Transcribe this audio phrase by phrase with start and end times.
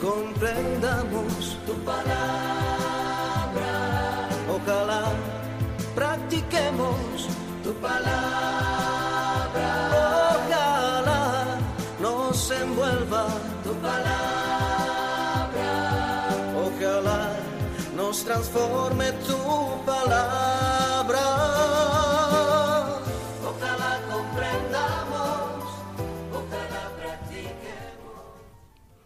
[0.00, 3.72] comprendamos tu palabra.
[4.54, 5.04] Ojalá
[5.94, 7.28] practiquemos
[7.62, 9.68] tu palabra.
[10.46, 11.58] Ojalá
[12.00, 13.26] nos envuelva
[13.64, 15.70] tu palabra.
[16.66, 17.36] Ojalá
[17.96, 19.38] nos transforme tu
[19.84, 20.46] palabra.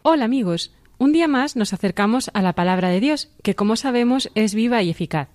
[0.03, 4.29] Hola amigos, un día más nos acercamos a la palabra de Dios, que como sabemos
[4.35, 5.29] es viva y eficaz.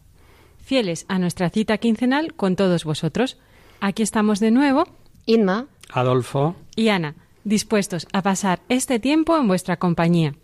[0.62, 3.36] Fieles a nuestra cita quincenal con todos vosotros.
[3.80, 4.86] Aquí estamos de nuevo,
[5.26, 10.36] Inma, Adolfo, y Ana, dispuestos a pasar este tiempo en vuestra compañía.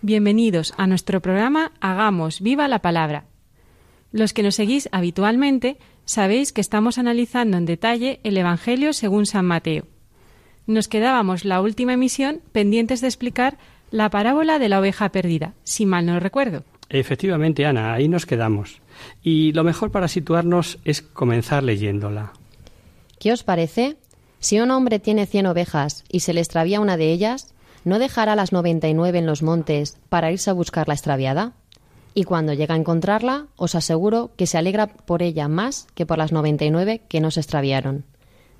[0.00, 3.24] Bienvenidos a nuestro programa Hagamos viva la palabra.
[4.12, 9.44] Los que nos seguís habitualmente sabéis que estamos analizando en detalle el Evangelio según San
[9.44, 9.88] Mateo.
[10.68, 13.58] Nos quedábamos la última emisión pendientes de explicar
[13.90, 16.64] la parábola de la oveja perdida, si mal no recuerdo.
[16.90, 18.80] efectivamente, Ana, ahí nos quedamos.
[19.22, 22.32] Y lo mejor para situarnos es comenzar leyéndola.
[23.18, 23.96] ¿qué os parece?
[24.38, 27.52] Si un hombre tiene cien ovejas y se le extravía una de ellas,
[27.84, 31.52] ¿no dejará las noventa y nueve en los montes para irse a buscar la extraviada?
[32.14, 36.18] Y cuando llega a encontrarla, os aseguro que se alegra por ella más que por
[36.18, 38.04] las noventa y nueve que no se extraviaron.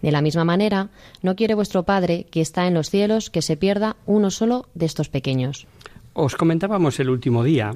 [0.03, 0.91] De la misma manera,
[1.23, 4.87] no quiere vuestro Padre que está en los cielos que se pierda uno solo de
[4.87, 5.67] estos pequeños.
[6.13, 7.75] Os comentábamos el último día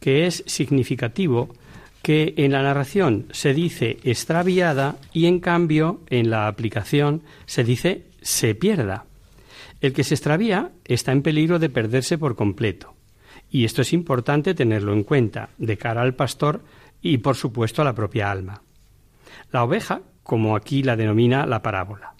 [0.00, 1.48] que es significativo
[2.02, 8.02] que en la narración se dice extraviada y en cambio en la aplicación se dice
[8.20, 9.06] se pierda.
[9.80, 12.94] El que se extravía está en peligro de perderse por completo.
[13.50, 16.62] Y esto es importante tenerlo en cuenta de cara al pastor
[17.00, 18.62] y por supuesto a la propia alma.
[19.52, 22.14] La oveja, como aquí la denomina la parábola.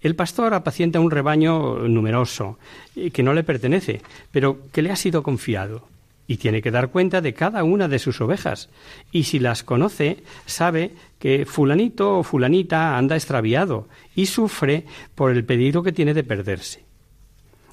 [0.00, 2.58] El pastor apacienta un rebaño numeroso
[2.96, 5.86] eh, que no le pertenece, pero que le ha sido confiado
[6.26, 8.68] y tiene que dar cuenta de cada una de sus ovejas.
[9.10, 15.44] Y si las conoce, sabe que fulanito o fulanita anda extraviado y sufre por el
[15.44, 16.84] peligro que tiene de perderse.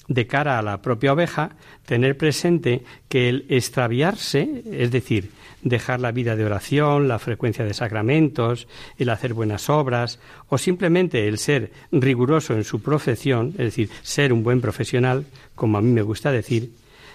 [0.07, 1.51] De cara a la propia oveja,
[1.85, 5.31] tener presente que el extraviarse, es decir,
[5.61, 11.27] dejar la vida de oración, la frecuencia de sacramentos, el hacer buenas obras, o simplemente
[11.27, 15.25] el ser riguroso en su profesión, es decir, ser un buen profesional,
[15.55, 16.73] como a mí me gusta decir,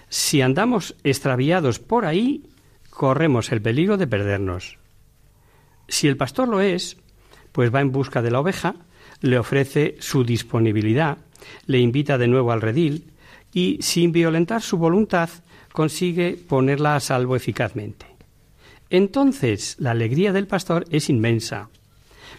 [0.08, 2.44] si andamos extraviados por ahí,
[2.90, 4.78] corremos el peligro de perdernos.
[5.88, 6.96] Si el pastor lo es,
[7.52, 8.74] pues va en busca de la oveja,
[9.20, 11.18] le ofrece su disponibilidad,
[11.66, 13.12] le invita de nuevo al redil
[13.52, 15.30] y, sin violentar su voluntad,
[15.72, 18.13] consigue ponerla a salvo eficazmente.
[18.96, 21.68] Entonces, la alegría del pastor es inmensa.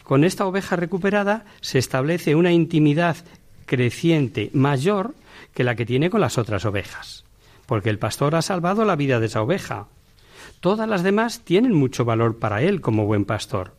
[0.05, 3.17] Con esta oveja recuperada se establece una intimidad
[3.65, 5.15] creciente mayor
[5.53, 7.25] que la que tiene con las otras ovejas,
[7.65, 9.87] porque el pastor ha salvado la vida de esa oveja.
[10.61, 13.73] Todas las demás tienen mucho valor para él como buen pastor.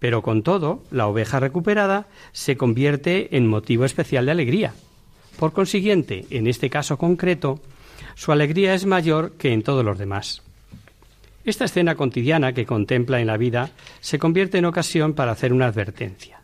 [0.00, 4.74] Pero con todo, la oveja recuperada se convierte en motivo especial de alegría.
[5.38, 7.60] Por consiguiente, en este caso concreto,
[8.16, 10.42] su alegría es mayor que en todos los demás.
[11.44, 13.70] Esta escena cotidiana que contempla en la vida
[14.00, 16.42] se convierte en ocasión para hacer una advertencia.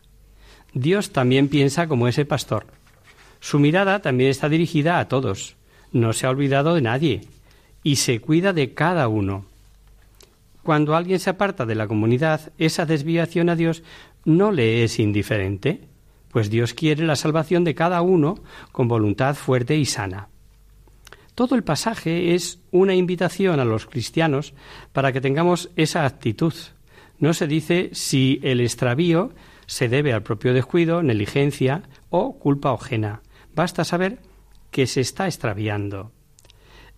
[0.73, 2.65] Dios también piensa como ese pastor.
[3.39, 5.55] Su mirada también está dirigida a todos.
[5.91, 7.21] No se ha olvidado de nadie
[7.83, 9.45] y se cuida de cada uno.
[10.63, 13.83] Cuando alguien se aparta de la comunidad, esa desviación a Dios
[14.25, 15.81] no le es indiferente,
[16.29, 18.39] pues Dios quiere la salvación de cada uno
[18.71, 20.27] con voluntad fuerte y sana.
[21.37, 24.55] Todo el pasaje es una invitación a los cristianos
[24.91, 26.55] para que tengamos esa actitud.
[27.19, 29.35] No se dice si el extravío
[29.67, 33.21] se debe al propio descuido, negligencia o culpa ajena.
[33.53, 34.17] Basta saber
[34.71, 36.11] que se está extraviando.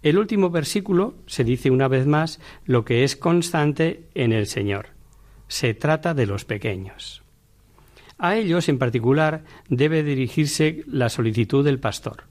[0.03, 4.92] El último versículo se dice una vez más lo que es constante en el Señor.
[5.50, 7.24] Se trata de los pequeños.
[8.18, 12.29] A ellos en particular debe dirigirse la solicitud del pastor.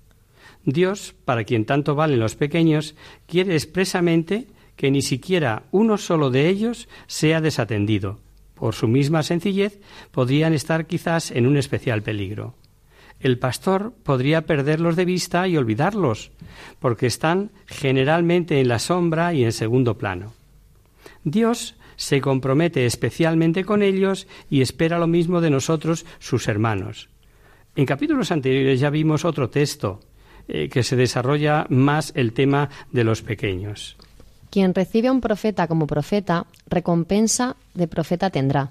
[0.65, 2.95] Dios, para quien tanto valen los pequeños,
[3.27, 4.47] quiere expresamente
[4.77, 8.21] que ni siquiera uno solo de ellos sea desatendido.
[8.55, 12.55] Por su misma sencillez, podrían estar quizás en un especial peligro.
[13.21, 16.31] el pastor podría perderlos de vista y olvidarlos,
[16.79, 20.35] porque están generalmente en la sombra y en segundo plano.
[21.25, 27.09] Dios se compromete especialmente con ellos y espera lo mismo de nosotros, sus hermanos.
[27.75, 29.99] En capítulos anteriores ya vimos otro texto
[30.49, 33.97] eh, que se desarrolla más el tema de los pequeños.
[34.51, 38.71] Quien recibe a un profeta como profeta, recompensa de profeta tendrá.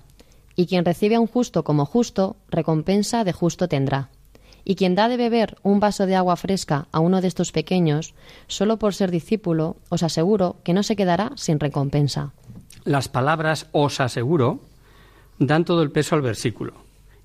[0.55, 4.09] Y quien recibe a un justo como justo, recompensa de justo tendrá.
[4.65, 8.15] Y quien da de beber un vaso de agua fresca a uno de estos pequeños,
[8.47, 12.33] solo por ser discípulo, os aseguro que no se quedará sin recompensa.
[12.83, 14.61] Las palabras os aseguro
[15.37, 16.73] dan todo el peso al versículo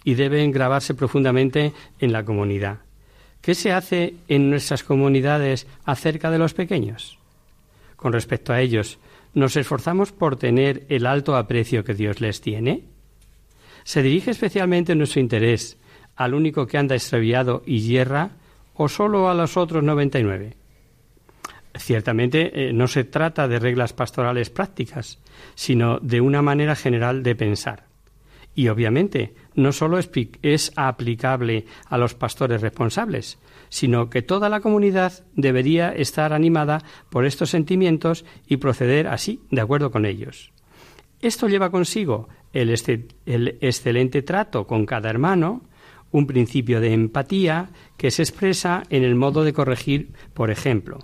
[0.05, 2.79] y deben grabarse profundamente en la comunidad.
[3.43, 7.19] ¿Qué se hace en nuestras comunidades acerca de los pequeños?
[7.97, 9.01] Con respecto a ellos,
[9.35, 12.85] ¿nos esforzamos por tener el alto aprecio que Dios les tiene?
[13.83, 15.77] ¿Se dirige especialmente nuestro interés
[16.15, 18.31] al único que anda extraviado y hierra
[18.75, 20.55] o solo a los otros 99?
[21.75, 25.19] Ciertamente eh, no se trata de reglas pastorales prácticas,
[25.57, 27.92] sino de una manera general de pensar.
[28.55, 33.39] Y obviamente no solo es, aplicable a los pastores responsables,
[33.69, 39.61] sino que toda la comunidad debería estar animada por estos sentimientos y proceder así, de
[39.61, 40.53] acuerdo con ellos.
[41.21, 42.75] Esto lleva consigo el,
[43.27, 45.63] el excelente trato con cada hermano,
[46.11, 50.99] un principio de empatía que se expresa en el modo de corregir, por ejemplo.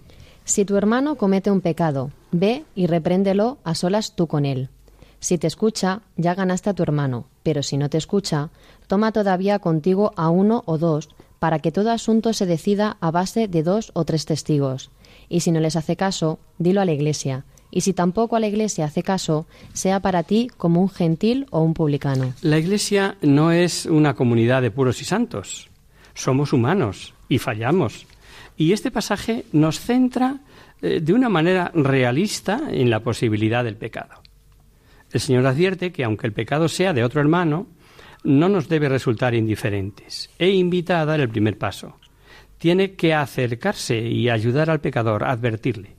[0.44, 4.70] Si tu hermano comete un pecado, ve y repréndelo a solas tú con él.
[5.20, 8.50] Si te escucha, ya ganaste a tu hermano, pero si no te escucha,
[8.86, 13.48] toma todavía contigo a uno o dos, para que todo asunto se decida a base
[13.48, 14.90] de dos o tres testigos.
[15.28, 17.44] Y si no les hace caso, dilo a la Iglesia.
[17.70, 21.60] Y si tampoco a la Iglesia hace caso, sea para ti como un gentil o
[21.60, 22.32] un publicano.
[22.40, 25.68] La Iglesia no es una comunidad de puros y santos.
[26.14, 28.06] Somos humanos y fallamos.
[28.56, 30.38] Y este pasaje nos centra
[30.80, 34.22] eh, de una manera realista en la posibilidad del pecado.
[35.12, 37.66] El Señor advierte que aunque el pecado sea de otro hermano,
[38.24, 41.96] no nos debe resultar indiferentes e invita a dar el primer paso.
[42.58, 45.96] Tiene que acercarse y ayudar al pecador, advertirle.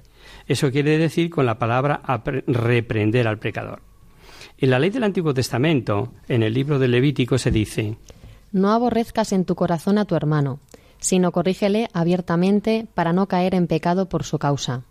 [0.48, 2.02] Eso quiere decir con la palabra
[2.48, 3.82] reprender al pecador.
[4.58, 7.98] En la ley del Antiguo Testamento, en el libro del Levítico, se dice
[8.52, 10.60] No aborrezcas en tu corazón a tu hermano,
[11.00, 14.84] sino corrígele abiertamente para no caer en pecado por su causa.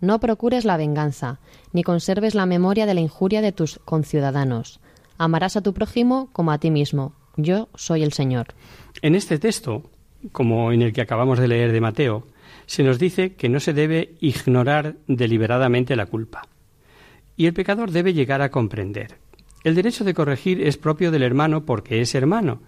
[0.00, 1.40] No procures la venganza,
[1.72, 4.80] ni conserves la memoria de la injuria de tus conciudadanos.
[5.18, 7.12] Amarás a tu prójimo como a ti mismo.
[7.36, 8.54] Yo soy el Señor.
[9.02, 9.90] En este texto,
[10.32, 12.26] como en el que acabamos de leer de Mateo,
[12.66, 16.42] se nos dice que no se debe ignorar deliberadamente la culpa.
[17.36, 19.18] Y el pecador debe llegar a comprender.
[19.64, 22.62] El derecho de corregir es propio del hermano porque es hermano.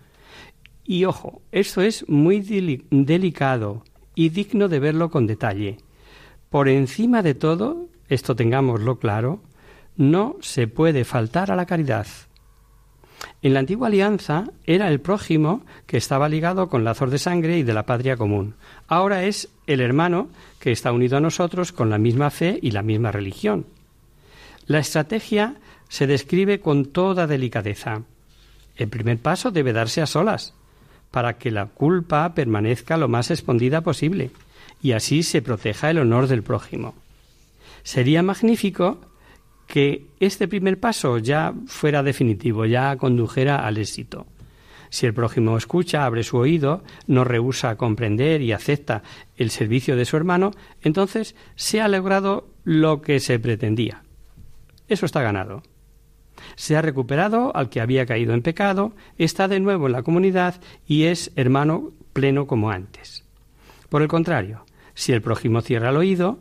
[0.84, 3.84] Y ojo, esto es muy delicado
[4.14, 5.79] y digno de verlo con detalle.
[6.52, 9.40] Por encima de todo, esto tengámoslo claro,
[9.96, 12.06] no se puede faltar a la caridad.
[13.40, 17.62] En la antigua alianza era el prójimo que estaba ligado con lazos de sangre y
[17.62, 18.54] de la patria común.
[18.87, 20.28] Ahora es el hermano
[20.60, 23.64] que está unido a nosotros con la misma fe y la misma religión.
[24.66, 25.55] La estrategia
[25.88, 28.02] se describe con toda delicadeza.
[28.77, 30.53] El primer paso debe darse a solas,
[31.10, 34.32] para que la culpa permanezca lo más escondida posible
[34.82, 36.94] y así se proteja el honor del prójimo.
[37.84, 39.01] Sería magnífico
[39.67, 44.27] que este primer paso ya fuera definitivo, ya condujera al éxito.
[44.91, 49.03] Si el prójimo escucha, abre su oído, no rehúsa comprender y acepta
[49.36, 50.51] el servicio de su hermano,
[50.82, 54.03] entonces se ha logrado lo que se pretendía.
[54.89, 55.62] Eso está ganado.
[56.56, 60.60] Se ha recuperado al que había caído en pecado, está de nuevo en la comunidad
[60.86, 63.24] y es hermano pleno como antes.
[63.89, 66.39] Por el contrario, si el prójimo cierra el oído,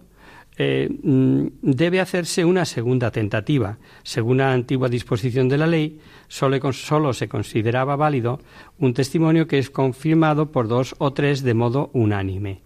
[0.58, 3.78] eh, mm, debe hacerse una segunda tentativa.
[4.04, 8.40] Según la antigua disposición de la ley, solo, solo, se consideraba válido
[8.78, 12.62] un testimonio que es confirmado por dos o tres de modo unánime.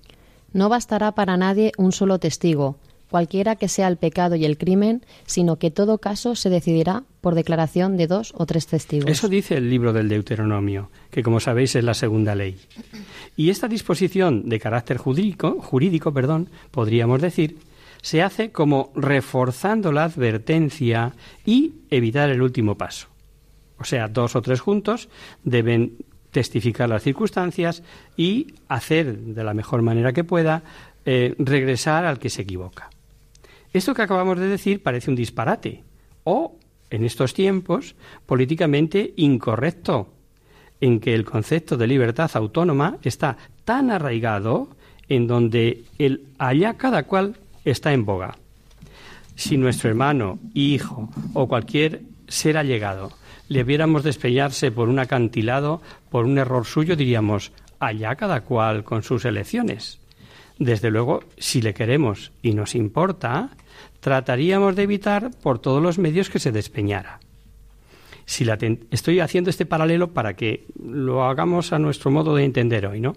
[0.51, 2.77] No bastará para nadie un solo testigo,
[3.15, 7.33] cualquiera que sea el pecado y el crimen, sino que todo caso se decidirá por
[7.33, 9.09] declaración de dos o tres testigos.
[9.09, 12.59] Eso dice el libro del Deuteronomio, que como sabéis es la segunda ley.
[13.37, 17.59] Y esta disposición de carácter jurídico, jurídico perdón, podríamos decir,
[18.01, 21.13] se hace como reforzando la advertencia
[21.45, 23.07] y evitar el último paso.
[23.79, 25.07] O sea, dos o tres juntos
[25.45, 25.99] deben
[26.31, 27.81] testificar las circunstancias
[28.17, 30.63] y hacer de la mejor manera que pueda
[31.05, 32.89] eh, regresar al que se equivoca.
[33.75, 35.83] Esto que acabamos de decir parece un disparate
[36.23, 36.55] o,
[36.89, 40.13] en estos tiempos, políticamente incorrecto
[40.79, 44.69] en que el concepto de libertad autónoma está tan arraigado
[45.09, 48.37] en donde el allá cada cual está en boga.
[49.35, 53.11] Si nuestro hermano, hijo o cualquier ser allegado
[53.49, 59.03] le viéramos despeñarse por un acantilado por un error suyo, diríamos, allá cada cual con
[59.03, 59.99] sus elecciones.
[60.57, 63.49] Desde luego, si le queremos y nos importa,
[64.05, 67.19] trataríamos de evitar por todos los medios que se despeñara.
[68.27, 68.55] Si la
[68.91, 73.15] Estoy haciendo este paralelo para que lo hagamos a nuestro modo de entender hoy, ¿no?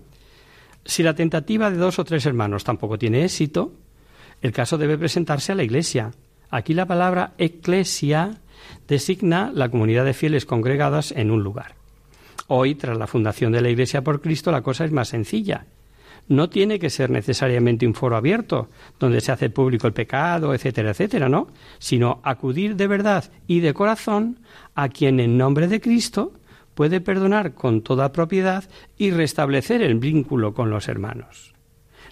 [0.86, 3.74] Si la tentativa de dos o tres hermanos tampoco tiene éxito,
[4.40, 6.10] el caso debe presentarse a la Iglesia.
[6.48, 8.40] Aquí la palabra eclesia
[8.88, 11.74] designa la comunidad de fieles congregadas en un lugar.
[12.46, 15.66] Hoy, tras la fundación de la Iglesia por Cristo, la cosa es más sencilla.
[16.28, 18.68] No tiene que ser necesariamente un foro abierto,
[19.00, 21.48] donde se hace público el pecado, etcétera, etcétera, ¿no?
[21.78, 24.40] Sino acudir de verdad y de corazón
[24.74, 26.34] a quien en nombre de Cristo
[26.74, 28.64] puede perdonar con toda propiedad
[28.96, 31.54] y restablecer el vínculo con los hermanos.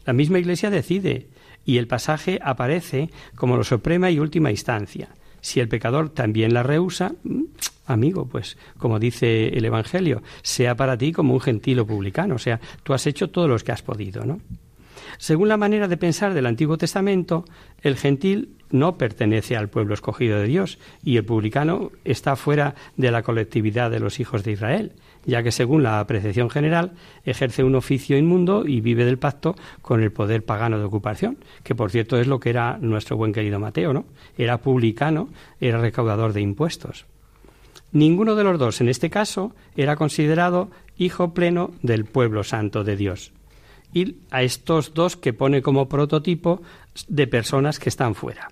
[0.06, 1.28] La misma Iglesia decide,
[1.64, 5.10] y el pasaje aparece como la suprema y última instancia.
[5.46, 7.44] Si el pecador también la rehúsa, mm,
[7.86, 12.38] amigo, pues como dice el Evangelio, sea para ti como un gentil o publicano, o
[12.38, 14.40] sea, tú has hecho todo lo que has podido, ¿no?
[15.18, 17.44] Según la manera de pensar del Antiguo Testamento,
[17.80, 23.12] el gentil no pertenece al pueblo escogido de Dios y el publicano está fuera de
[23.12, 24.94] la colectividad de los hijos de Israel,
[25.26, 26.92] ya que según la apreciación general
[27.24, 31.74] ejerce un oficio inmundo y vive del pacto con el poder pagano de ocupación, que
[31.74, 34.06] por cierto es lo que era nuestro buen querido Mateo, ¿no?
[34.38, 35.28] Era publicano,
[35.60, 37.06] era recaudador de impuestos.
[37.92, 42.96] Ninguno de los dos, en este caso, era considerado hijo pleno del pueblo santo de
[42.96, 43.32] Dios.
[43.92, 46.62] Y a estos dos que pone como prototipo
[47.08, 48.48] de personas que están fuera.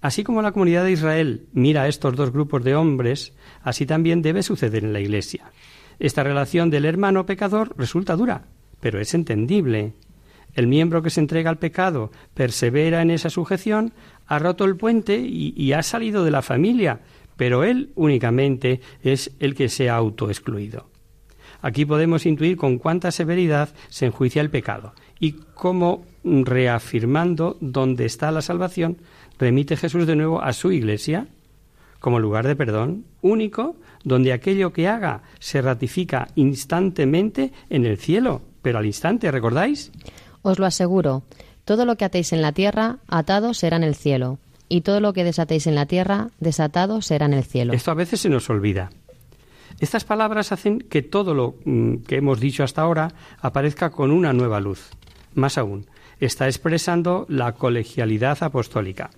[0.00, 4.22] Así como la comunidad de Israel mira a estos dos grupos de hombres, así también
[4.22, 5.50] debe suceder en la Iglesia.
[5.98, 8.44] Esta relación del hermano pecador resulta dura,
[8.80, 9.94] pero es entendible.
[10.54, 13.92] El miembro que se entrega al pecado persevera en esa sujeción,
[14.26, 17.00] ha roto el puente y, ha salido de la familia,
[17.36, 20.88] pero él únicamente es el que se ha autoexcluido.
[21.62, 28.30] Aquí podemos intuir con cuánta severidad se enjuicia el pecado y cómo, reafirmando dónde está
[28.30, 28.98] la salvación,
[29.38, 31.28] remite Jesús de nuevo a su iglesia
[32.00, 38.42] como lugar de perdón único donde aquello que haga se ratifica instantemente en el cielo,
[38.62, 39.90] pero al instante, ¿recordáis?
[40.42, 41.24] Os lo aseguro,
[41.64, 44.38] todo lo que atéis en la tierra, atado será en el cielo,
[44.68, 47.72] y todo lo que desatéis en la tierra, desatado será en el cielo.
[47.72, 48.90] Esto a veces se nos olvida.
[49.80, 54.32] Estas palabras hacen que todo lo mm, que hemos dicho hasta ahora aparezca con una
[54.32, 54.90] nueva luz.
[55.34, 55.86] Más aún,
[56.20, 59.10] está expresando la colegialidad apostólica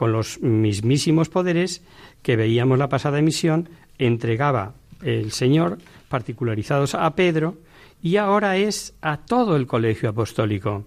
[0.00, 1.82] con los mismísimos poderes
[2.22, 5.76] que veíamos la pasada emisión, entregaba el Señor,
[6.08, 7.58] particularizados a Pedro,
[8.00, 10.86] y ahora es a todo el colegio apostólico.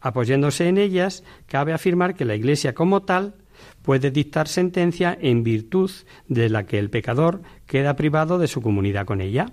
[0.00, 3.34] Apoyándose en ellas, cabe afirmar que la Iglesia como tal
[3.82, 5.90] puede dictar sentencia en virtud
[6.26, 9.52] de la que el pecador queda privado de su comunidad con ella.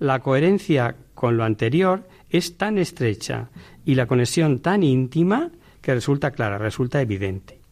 [0.00, 3.50] La coherencia con lo anterior es tan estrecha
[3.84, 7.62] y la conexión tan íntima que resulta clara, resulta evidente.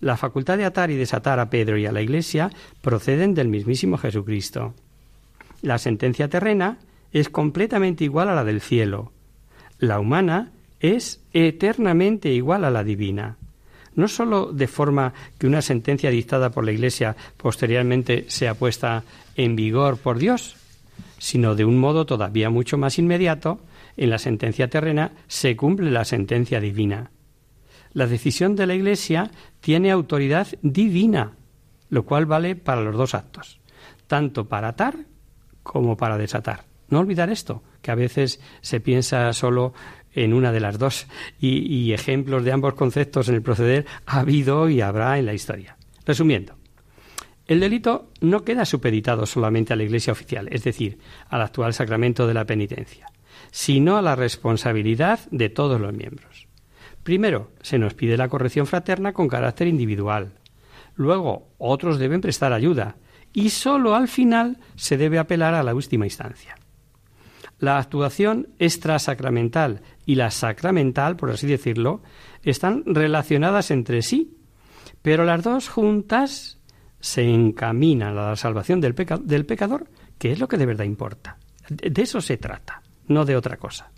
[0.00, 3.96] La facultad de atar y desatar a Pedro y a la Iglesia proceden del mismísimo
[3.96, 4.74] Jesucristo.
[5.62, 6.78] La sentencia terrena
[7.12, 9.12] es completamente igual a la del cielo.
[9.78, 13.36] La humana es eternamente igual a la divina.
[13.94, 19.04] No sólo de forma que una sentencia dictada por la Iglesia posteriormente sea puesta
[19.36, 20.56] en vigor por Dios,
[21.18, 23.60] sino de un modo todavía mucho más inmediato,
[23.96, 27.10] en la sentencia terrena se cumple la sentencia divina
[27.94, 31.32] la decisión de la Iglesia tiene autoridad divina,
[31.88, 33.60] lo cual vale para los dos actos,
[34.06, 34.96] tanto para atar
[35.62, 36.64] como para desatar.
[36.88, 39.72] No olvidar esto, que a veces se piensa solo
[40.12, 41.06] en una de las dos
[41.40, 45.76] y, ejemplos de ambos conceptos en el proceder ha habido y habrá en la historia.
[46.04, 46.54] Resumiendo,
[47.46, 50.98] el delito no queda supeditado solamente a la Iglesia oficial, es decir,
[51.28, 53.06] al actual sacramento de la penitencia,
[53.50, 56.48] sino a la responsabilidad de todos los miembros.
[57.04, 60.32] Primero, se nos pide la corrección fraterna con carácter individual.
[60.96, 62.96] Luego, otros deben prestar ayuda.
[63.32, 66.56] Y sólo al final se debe apelar a la última instancia.
[67.58, 72.02] La actuación extrasacramental y la sacramental, por así decirlo,
[72.42, 74.38] están relacionadas entre sí,
[75.02, 76.58] pero las dos juntas
[77.00, 81.36] se encaminan a la salvación del, del pecador, que es lo que de verdad importa.
[81.68, 83.90] De eso se trata, no de otra cosa.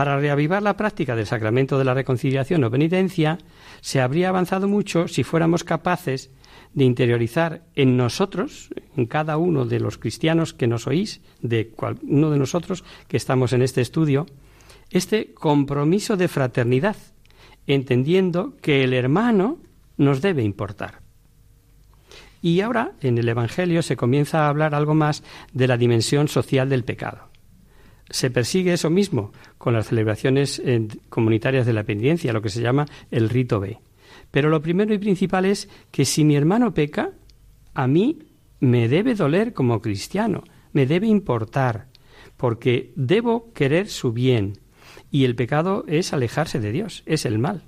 [0.00, 3.36] Para reavivar la práctica del sacramento de la reconciliación o penitencia,
[3.82, 6.30] se habría avanzado mucho si fuéramos capaces
[6.72, 11.98] de interiorizar en nosotros, en cada uno de los cristianos que nos oís, de cual,
[12.00, 14.24] uno de nosotros que estamos en este estudio,
[14.88, 16.96] este compromiso de fraternidad,
[17.66, 19.58] entendiendo que el hermano
[19.98, 21.02] nos debe importar.
[22.40, 26.70] Y ahora en el Evangelio se comienza a hablar algo más de la dimensión social
[26.70, 27.29] del pecado.
[28.10, 32.60] Se persigue eso mismo con las celebraciones eh, comunitarias de la penitencia, lo que se
[32.60, 33.78] llama el rito B.
[34.30, 37.10] Pero lo primero y principal es que si mi hermano peca,
[37.74, 38.18] a mí
[38.60, 41.86] me debe doler como cristiano, me debe importar,
[42.36, 44.58] porque debo querer su bien.
[45.10, 47.62] Y el pecado es alejarse de Dios, es el mal.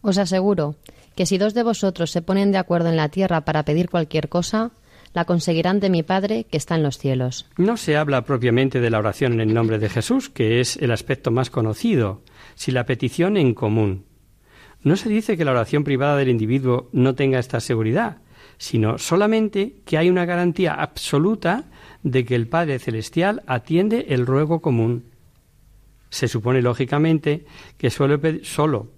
[0.00, 0.76] Os aseguro
[1.16, 4.28] que si dos de vosotros se ponen de acuerdo en la tierra para pedir cualquier
[4.28, 4.70] cosa,
[5.18, 7.44] la conseguirán de mi Padre que está en los cielos.
[7.56, 10.92] No se habla propiamente de la oración en el nombre de Jesús, que es el
[10.92, 12.22] aspecto más conocido,
[12.54, 14.04] si la petición en común.
[14.84, 18.18] No se dice que la oración privada del individuo no tenga esta seguridad,
[18.58, 21.64] sino solamente que hay una garantía absoluta
[22.04, 25.06] de que el Padre Celestial atiende el ruego común.
[26.10, 27.44] Se supone, lógicamente,
[27.76, 28.92] que solo, solo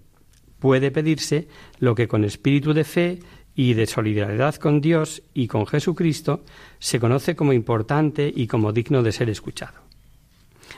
[0.59, 1.49] puede pedirse
[1.79, 3.21] lo que con espíritu de fe
[3.55, 6.45] y de solidaridad con Dios y con Jesucristo
[6.79, 9.79] se conoce como importante y como digno de ser escuchado.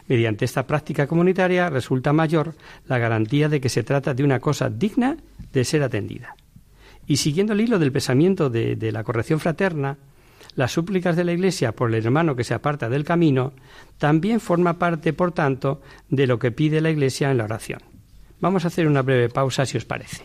[0.09, 2.55] Mediante esta práctica comunitaria resulta mayor
[2.87, 5.17] la garantía de que se trata de una cosa digna
[5.53, 6.35] de ser atendida.
[7.07, 9.99] Y siguiendo el hilo del pensamiento de, de la corrección fraterna,
[10.55, 13.53] las súplicas de la Iglesia por el hermano que se aparta del camino
[13.99, 17.81] también forma parte, por tanto, de lo que pide la Iglesia en la oración.
[18.41, 20.25] Vamos a hacer una breve pausa si os parece.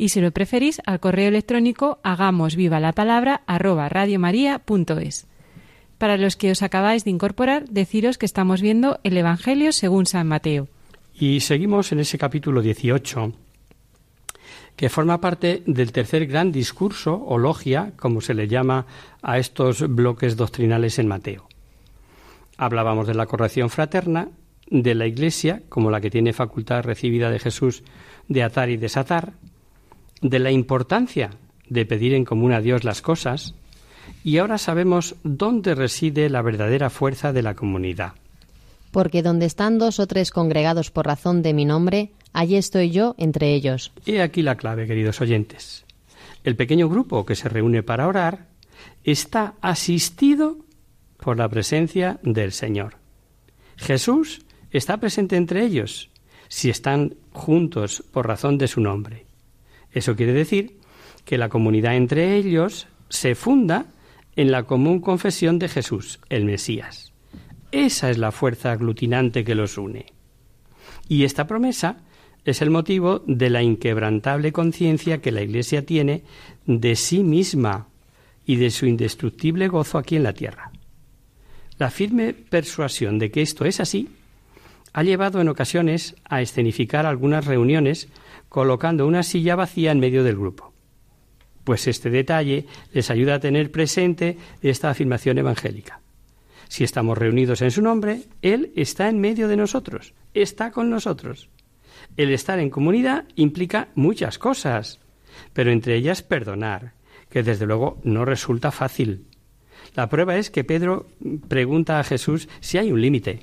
[0.00, 3.90] Y si lo preferís, al correo electrónico hagamos viva la palabra arroba.
[5.98, 10.26] Para los que os acabáis de incorporar, deciros que estamos viendo el Evangelio según San
[10.26, 10.68] Mateo.
[11.12, 13.34] Y seguimos en ese capítulo 18,
[14.74, 18.86] que forma parte del tercer gran discurso o logia, como se le llama
[19.20, 21.46] a estos bloques doctrinales en Mateo.
[22.56, 24.30] Hablábamos de la corrección fraterna,
[24.70, 27.82] de la Iglesia, como la que tiene facultad recibida de Jesús
[28.28, 29.34] de atar y desatar,
[30.20, 31.30] de la importancia
[31.68, 33.54] de pedir en común a Dios las cosas,
[34.24, 38.14] y ahora sabemos dónde reside la verdadera fuerza de la comunidad.
[38.90, 43.14] Porque donde están dos o tres congregados por razón de mi nombre, allí estoy yo
[43.18, 43.92] entre ellos.
[44.04, 45.84] He aquí la clave, queridos oyentes.
[46.42, 48.48] El pequeño grupo que se reúne para orar
[49.04, 50.58] está asistido
[51.18, 52.96] por la presencia del Señor.
[53.76, 56.10] Jesús está presente entre ellos
[56.48, 59.29] si están juntos por razón de su nombre.
[59.92, 60.78] Eso quiere decir
[61.24, 63.86] que la comunidad entre ellos se funda
[64.36, 67.12] en la común confesión de Jesús, el Mesías.
[67.72, 70.06] Esa es la fuerza aglutinante que los une.
[71.08, 71.98] Y esta promesa
[72.44, 76.22] es el motivo de la inquebrantable conciencia que la Iglesia tiene
[76.66, 77.88] de sí misma
[78.46, 80.72] y de su indestructible gozo aquí en la tierra.
[81.78, 84.08] La firme persuasión de que esto es así
[84.92, 88.08] ha llevado en ocasiones a escenificar algunas reuniones
[88.50, 90.74] colocando una silla vacía en medio del grupo.
[91.64, 96.00] Pues este detalle les ayuda a tener presente esta afirmación evangélica.
[96.68, 101.48] Si estamos reunidos en su nombre, Él está en medio de nosotros, está con nosotros.
[102.16, 104.98] El estar en comunidad implica muchas cosas,
[105.52, 106.92] pero entre ellas perdonar,
[107.28, 109.26] que desde luego no resulta fácil.
[109.94, 111.06] La prueba es que Pedro
[111.48, 113.40] pregunta a Jesús si hay un límite.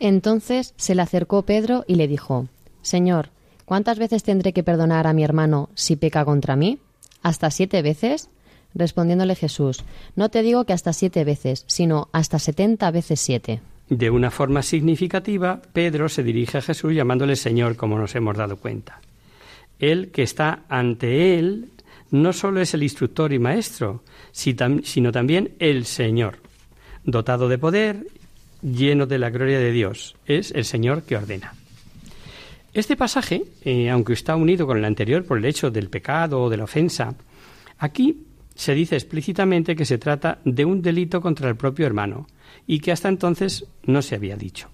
[0.00, 2.48] Entonces se le acercó Pedro y le dijo,
[2.82, 3.30] Señor,
[3.70, 6.80] ¿Cuántas veces tendré que perdonar a mi hermano si peca contra mí?
[7.22, 8.28] ¿Hasta siete veces?
[8.74, 9.84] Respondiéndole Jesús,
[10.16, 13.60] no te digo que hasta siete veces, sino hasta setenta veces siete.
[13.88, 18.56] De una forma significativa, Pedro se dirige a Jesús llamándole Señor, como nos hemos dado
[18.56, 19.00] cuenta.
[19.78, 21.68] Él que está ante él
[22.10, 24.02] no solo es el instructor y maestro,
[24.32, 26.38] sino también el Señor,
[27.04, 28.04] dotado de poder,
[28.62, 30.16] lleno de la gloria de Dios.
[30.26, 31.54] Es el Señor que ordena.
[32.72, 36.48] Este pasaje, eh, aunque está unido con el anterior por el hecho del pecado o
[36.48, 37.14] de la ofensa,
[37.78, 42.26] aquí se dice explícitamente que se trata de un delito contra el propio hermano
[42.66, 44.68] y que hasta entonces no se había dicho.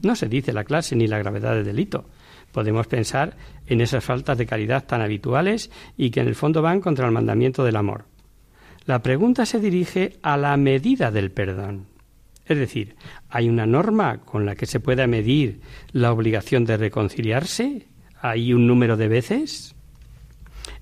[0.00, 2.06] No se dice la clase ni la gravedad del delito.
[2.52, 3.36] Podemos pensar
[3.66, 7.12] en esas faltas de caridad tan habituales y que en el fondo van contra el
[7.12, 8.06] mandamiento del amor.
[8.86, 11.91] La pregunta se dirige a la medida del perdón.
[12.46, 12.96] Es decir,
[13.28, 15.60] ¿hay una norma con la que se pueda medir
[15.92, 17.86] la obligación de reconciliarse?
[18.20, 19.74] ¿Hay un número de veces?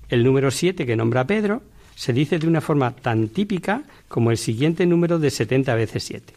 [0.09, 1.63] El número siete que nombra Pedro
[1.95, 6.33] se dice de una forma tan típica como el siguiente número de 70 veces 7.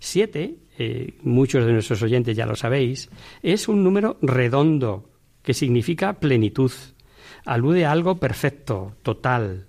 [0.00, 3.08] 7, eh, muchos de nuestros oyentes ya lo sabéis,
[3.42, 5.08] es un número redondo
[5.42, 6.72] que significa plenitud.
[7.44, 9.67] Alude a algo perfecto, total,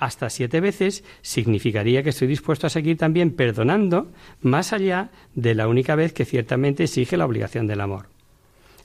[0.00, 4.10] hasta siete veces significaría que estoy dispuesto a seguir también perdonando
[4.40, 8.08] más allá de la única vez que ciertamente exige la obligación del amor.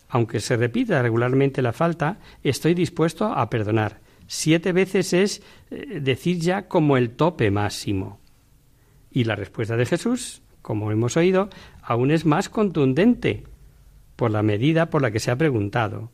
[0.09, 4.01] Aunque se repita regularmente la falta, estoy dispuesto a perdonar.
[4.27, 8.19] Siete veces es eh, decir ya como el tope máximo.
[9.09, 11.49] Y la respuesta de Jesús, como hemos oído,
[11.81, 13.45] aún es más contundente
[14.17, 16.11] por la medida por la que se ha preguntado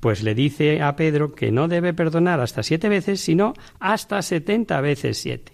[0.00, 4.80] pues le dice a Pedro que no debe perdonar hasta siete veces, sino hasta setenta
[4.80, 5.52] veces siete.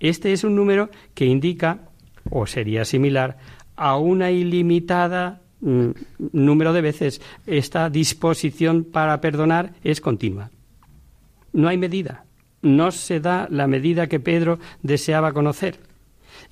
[0.00, 1.88] Este es un número que indica,
[2.28, 3.38] o sería similar,
[3.76, 5.90] a una ilimitada mm,
[6.32, 7.22] número de veces.
[7.46, 10.50] Esta disposición para perdonar es continua.
[11.52, 12.24] No hay medida.
[12.62, 15.78] No se da la medida que Pedro deseaba conocer.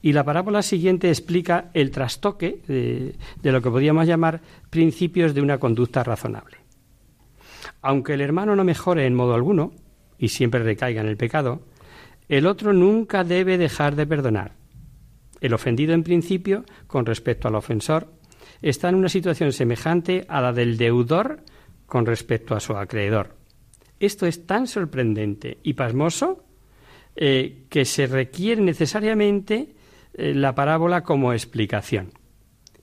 [0.01, 5.43] Y la parábola siguiente explica el trastoque de, de lo que podríamos llamar principios de
[5.43, 6.60] una conducta razonable.
[7.83, 9.73] Aunque el hermano no mejore en modo alguno,
[10.19, 11.63] y siempre recaiga en el pecado,
[12.29, 14.53] el otro nunca debe dejar de perdonar.
[15.41, 18.13] El ofendido en principio, con respecto al ofensor,
[18.61, 21.43] está en una situación semejante a la del deudor
[21.87, 23.37] con respecto a su acreedor.
[23.99, 26.45] Esto es tan sorprendente y pasmoso
[27.17, 29.75] eh, que se requiere necesariamente
[30.15, 32.13] eh, la parábola como explicación,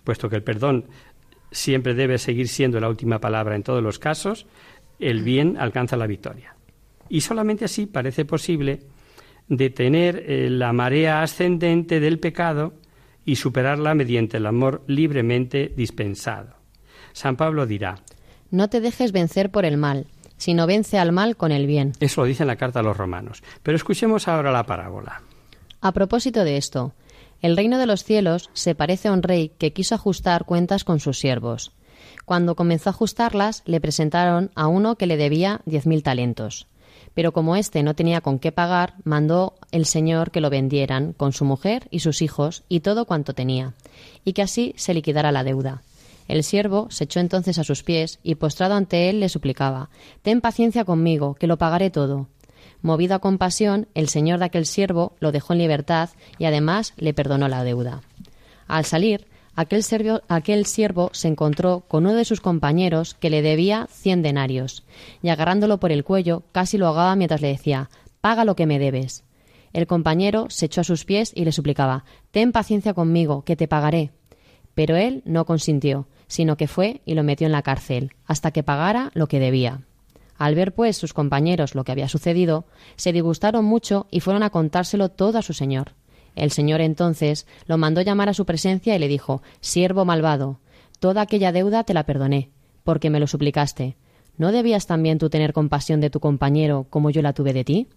[0.04, 0.86] puesto que el perdón
[1.52, 4.48] siempre debe seguir siendo la última palabra en todos los casos,
[5.00, 6.56] el bien alcanza la victoria.
[7.10, 8.82] Y solamente así parece posible
[9.48, 12.74] detener eh, la marea ascendente del pecado
[13.26, 16.56] y superarla mediante el amor libremente dispensado.
[17.14, 18.00] San Pablo dirá,
[18.52, 20.08] No te dejes vencer por el mal,
[20.38, 21.94] sino vence al mal con el bien.
[22.00, 23.44] Eso lo dice en la carta a los romanos.
[23.64, 25.22] Pero escuchemos ahora la parábola.
[25.82, 26.94] A propósito de esto,
[27.42, 31.00] el reino de los cielos se parece a un rey que quiso ajustar cuentas con
[31.00, 31.72] sus siervos.
[32.28, 36.68] Cuando comenzó a ajustarlas, le presentaron a uno que le debía diez mil talentos.
[37.14, 41.32] Pero como éste no tenía con qué pagar, mandó el Señor que lo vendieran con
[41.32, 43.76] su mujer y sus hijos y todo cuanto tenía,
[44.26, 45.84] y que así se liquidara la deuda.
[46.28, 49.90] El siervo se echó entonces a sus pies y postrado ante él le suplicaba
[50.22, 52.28] Ten paciencia conmigo, que lo pagaré todo.
[52.82, 57.14] Movido a compasión, el señor de aquel siervo lo dejó en libertad y además le
[57.14, 58.02] perdonó la deuda.
[58.68, 59.84] Al salir, aquel,
[60.30, 64.86] aquel siervo se encontró con uno de sus compañeros que le debía cien denarios,
[65.22, 67.90] y agarrándolo por el cuello casi lo ahogaba mientras le decía
[68.22, 69.26] Paga lo que me debes.
[69.74, 73.68] El compañero se echó a sus pies y le suplicaba Ten paciencia conmigo, que te
[73.68, 74.12] pagaré.
[74.76, 78.64] Pero él no consintió, sino que fue y lo metió en la cárcel, hasta que
[78.64, 79.82] pagara lo que debía.
[80.38, 82.66] Al ver, pues, sus compañeros lo que había sucedido,
[82.96, 85.94] se disgustaron mucho y fueron a contárselo todo a su señor.
[86.38, 90.60] El señor entonces lo mandó llamar a su presencia y le dijo Siervo malvado,
[91.00, 92.52] toda aquella deuda te la perdoné,
[92.84, 93.98] porque me lo suplicaste.
[94.38, 97.88] ¿No debías también tú tener compasión de tu compañero como yo la tuve de ti?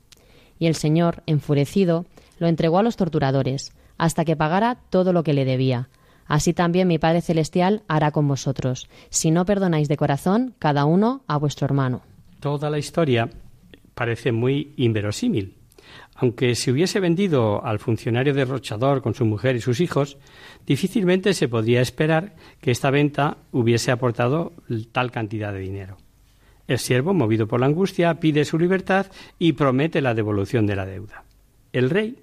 [0.58, 2.06] Y el señor, enfurecido,
[2.38, 5.90] lo entregó a los torturadores, hasta que pagara todo lo que le debía.
[6.24, 11.20] Así también mi Padre Celestial hará con vosotros, si no perdonáis de corazón cada uno
[11.26, 12.00] a vuestro hermano.
[12.40, 13.28] Toda la historia
[13.94, 15.59] parece muy inverosímil.
[16.20, 20.18] Aunque se hubiese vendido al funcionario derrochador con su mujer y sus hijos,
[20.66, 24.52] difícilmente se podía esperar que esta venta hubiese aportado
[24.92, 25.96] tal cantidad de dinero.
[26.68, 29.06] El siervo, movido por la angustia, pide su libertad
[29.38, 31.24] y promete la devolución de la deuda.
[31.72, 32.18] El rey,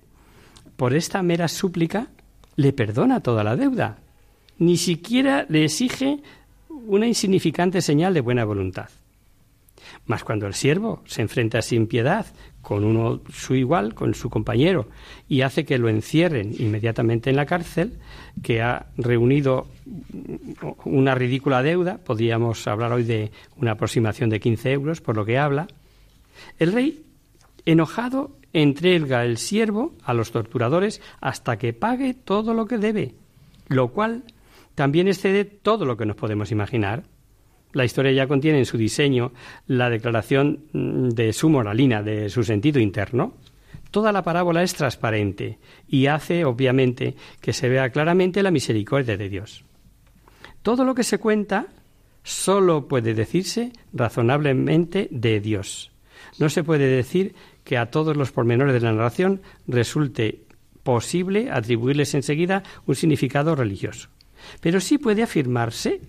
[0.76, 2.06] por esta mera súplica,
[2.56, 3.98] le perdona toda la deuda.
[4.60, 6.20] Ni siquiera le exige
[6.70, 8.90] una insignificante señal de buena voluntad.
[10.06, 12.28] Mas cuando el siervo se enfrenta sin piedad
[12.68, 14.90] con uno su igual, con su compañero,
[15.30, 17.94] y hace que lo encierren inmediatamente en la cárcel,
[18.44, 19.68] que ha reunido
[20.84, 25.38] una ridícula deuda, podríamos hablar hoy de una aproximación de 15 euros, por lo que
[25.38, 25.68] habla,
[26.60, 27.06] el rey,
[27.66, 33.16] enojado, entrega el siervo a los torturadores hasta que pague todo lo que debe,
[33.70, 34.26] lo cual
[34.76, 37.04] también excede todo lo que nos podemos imaginar.
[37.74, 39.32] La historia ya contiene en su diseño
[39.68, 43.34] la declaración mm, de su moralina, de su sentido interno.
[43.92, 49.30] Toda la parábola es transparente y hace, obviamente, que se vea claramente la misericordia de
[49.30, 49.64] Dios.
[50.62, 51.68] Todo lo que se cuenta
[52.24, 55.92] solo puede decirse razonablemente de Dios.
[56.40, 60.42] No se puede decir que a todos los pormenores de la narración resulte
[60.84, 64.10] posible atribuirles enseguida un significado religioso.
[64.62, 66.02] Pero sí puede afirmarse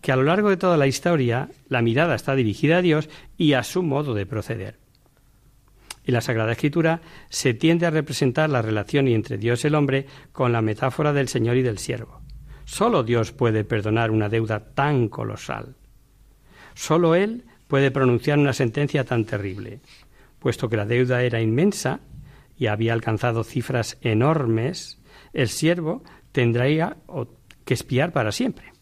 [0.00, 3.52] que a lo largo de toda la historia la mirada está dirigida a Dios y
[3.54, 4.78] a su modo de proceder.
[6.04, 10.06] En la Sagrada Escritura se tiende a representar la relación entre Dios y el hombre
[10.32, 12.22] con la metáfora del Señor y del siervo.
[12.64, 15.76] Solo Dios puede perdonar una deuda tan colosal.
[16.74, 19.80] Solo Él puede pronunciar una sentencia tan terrible
[20.38, 22.00] puesto que la deuda era inmensa
[22.56, 24.98] y había alcanzado cifras enormes,
[25.32, 26.96] el siervo tendría
[27.64, 28.72] que espiar para siempre.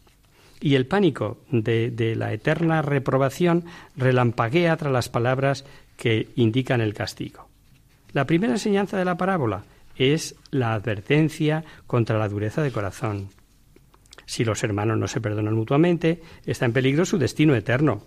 [0.59, 3.65] Y el pánico de, de la eterna reprobación
[3.95, 5.65] relampaguea tras las palabras
[5.95, 7.47] que indican el castigo.
[8.13, 9.63] La primera enseñanza de la parábola
[9.95, 13.29] es la advertencia contra la dureza de corazón.
[14.25, 18.03] Si los hermanos no se perdonan mutuamente, está en peligro su destino eterno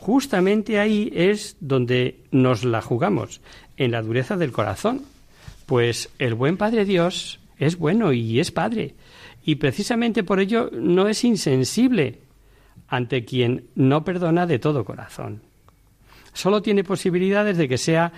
[0.00, 3.40] justamente ahí es donde nos la jugamos,
[3.76, 5.02] en la dureza del corazón.
[5.66, 8.94] Pues el buen Padre Dios es bueno y es Padre,
[9.42, 12.20] y precisamente por ello no es insensible
[12.88, 15.42] ante quien no perdona de todo corazón.
[16.32, 18.12] Solo tiene posibilidades de que sea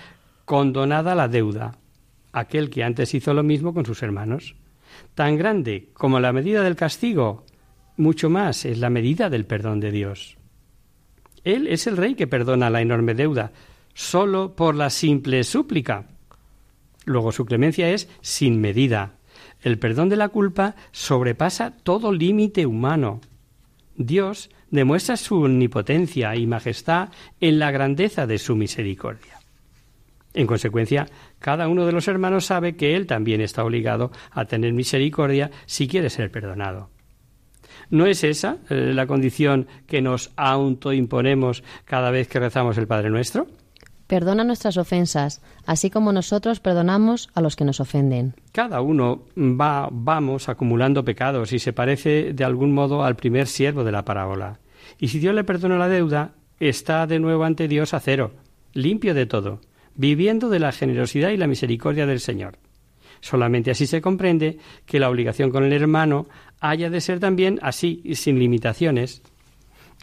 [0.44, 1.78] condonada la deuda,
[2.32, 4.56] aquel que antes hizo lo mismo con sus hermanos.
[5.14, 7.44] Tan grande como la medida del castigo,
[7.96, 10.37] mucho más es la medida del perdón de Dios.
[11.44, 13.52] Él es el rey que perdona la enorme deuda,
[13.94, 16.06] solo por la simple súplica.
[17.04, 19.16] Luego su clemencia es sin medida.
[19.62, 23.20] El perdón de la culpa sobrepasa todo límite humano.
[23.96, 29.38] Dios demuestra su omnipotencia y majestad en la grandeza de su misericordia.
[30.35, 31.07] En consecuencia,
[31.38, 35.87] cada uno de los hermanos sabe que él también está obligado a tener misericordia si
[35.87, 36.88] quiere ser perdonado.
[37.90, 43.11] ¿No es esa eh, la condición que nos autoimponemos cada vez que rezamos el Padre
[43.11, 43.46] Nuestro?
[44.12, 48.35] Perdona nuestras ofensas, así como nosotros perdonamos a los que nos ofenden.
[48.53, 53.85] Cada uno va, vamos acumulando pecados y se parece de algún modo al primer siervo
[53.85, 54.59] de la parábola.
[54.98, 58.33] Y si Dios le perdona la deuda, está de nuevo ante Dios a cero,
[58.75, 59.61] limpio de todo
[59.94, 62.59] viviendo de la generosidad y la misericordia del Señor.
[63.22, 66.27] Solamente así se comprende que la obligación con el hermano
[66.61, 69.22] haya de ser también así, sin limitaciones.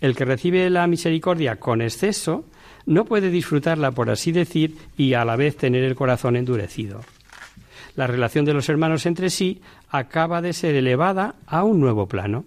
[0.02, 2.46] El que recibe la misericordia con exceso
[2.86, 7.02] no puede disfrutarla, por así decir, y a la vez tener el corazón endurecido.
[7.96, 12.46] La relación de los hermanos entre sí acaba de ser elevada a un nuevo plano.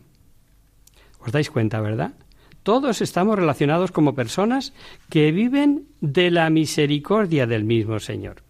[1.21, 2.15] ¿Os dais cuenta, verdad?
[2.63, 4.73] Todos estamos relacionados como personas
[5.11, 8.43] que viven de la misericordia del mismo Señor.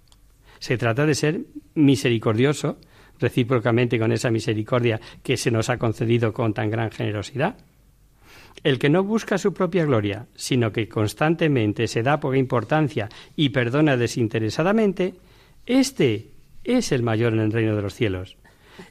[0.58, 1.40] Se trata de ser
[1.74, 2.78] misericordioso
[3.18, 7.56] recíprocamente con esa misericordia que se nos ha concedido con tan gran generosidad.
[8.62, 13.48] El que no busca su propia gloria, sino que constantemente se da poca importancia y
[13.48, 15.14] perdona desinteresadamente,
[15.66, 16.28] este
[16.64, 18.36] es el mayor en el reino de los cielos.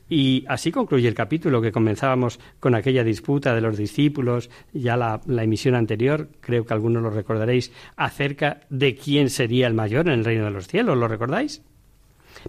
[0.09, 5.21] Y así concluye el capítulo que comenzábamos con aquella disputa de los discípulos, ya la,
[5.25, 10.25] emisión anterior, creo que algunos lo recordaréis, acerca de quién sería el mayor en el
[10.25, 11.61] reino de los cielos, ¿lo recordáis?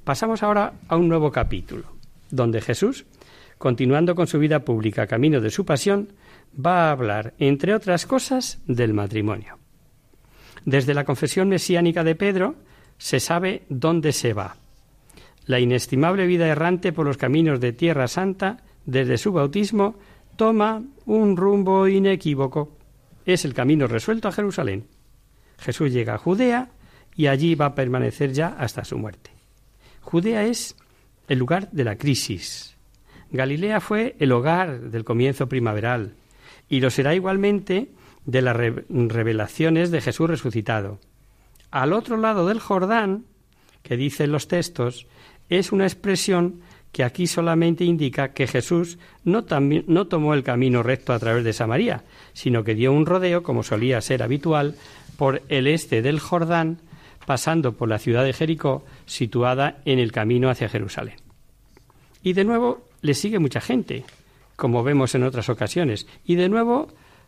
[0.05, 1.85] Pasamos ahora a un nuevo capítulo,
[2.31, 3.07] donde Jesús,
[3.59, 6.09] continuando con su vida pública camino de su pasión,
[6.55, 9.59] va a hablar, entre otras cosas, del matrimonio.
[10.65, 12.57] Desde la confesión mesiánica de Pedro
[12.99, 14.57] se sabe dónde se va,
[15.47, 19.97] la inestimable vida errante por los caminos de Tierra Santa, desde su bautismo,
[20.37, 22.77] toma un rumbo inequívoco.
[23.27, 24.87] Es el camino resuelto a Jerusalén.
[25.59, 26.71] Jesús llega a Judea
[27.17, 29.31] y allí va a permanecer ya hasta su muerte.
[30.01, 30.77] Judea es
[31.29, 32.77] el lugar de la crisis.
[33.31, 36.15] Galilea fue el hogar del comienzo primaveral
[36.73, 37.91] y lo será igualmente
[38.25, 40.99] de las revelaciones de Jesús resucitado.
[41.71, 43.27] Al otro lado del Jordán,
[43.83, 45.07] que dicen los textos,
[45.51, 49.45] es una expresión que aquí solamente indica que Jesús no,
[49.87, 53.63] no, tomó el camino recto a través de Samaria, sino que dio un rodeo, como
[53.63, 54.75] solía ser habitual,
[55.19, 56.79] por el este del Jordán,
[57.27, 61.17] pasando por la ciudad de Jericó, situada en el camino hacia Jerusalén.
[62.23, 64.05] Y de nuevo le sigue mucha gente,
[64.63, 66.87] como vemos en otras ocasiones, y de nuevo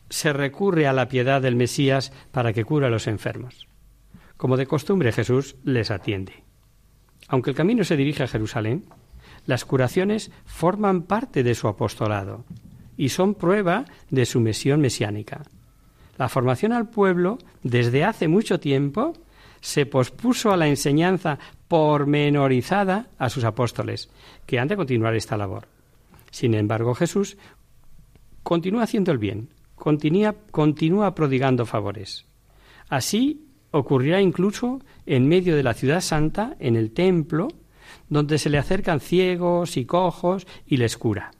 [0.09, 3.67] se recurre a la piedad del Mesías para que cure a los enfermos.
[4.37, 6.45] Como de costumbre Jesús les atiende.
[7.27, 8.85] Aunque el camino se dirige a Jerusalén,
[9.47, 12.45] las curaciones forman parte de su apostolado
[12.97, 15.43] y son prueba de su misión mesiánica.
[16.17, 19.13] La formación al pueblo, desde hace mucho tiempo,
[19.61, 24.09] se pospuso a la enseñanza pormenorizada a sus apóstoles,
[24.47, 25.74] que han de continuar esta labor.
[26.35, 27.37] Sin embargo, Jesús
[28.43, 32.27] continúa haciendo el bien, continúa, prodigando favores.
[32.89, 37.47] Así ocurrirá incluso en medio de la ciudad santa, en el templo,
[38.09, 41.31] donde se le acercan ciegos y cojos y les cura.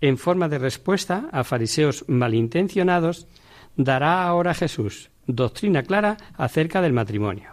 [0.00, 3.26] En forma de respuesta a fariseos malintencionados,
[3.76, 7.50] dará ahora Jesús doctrina clara acerca del matrimonio.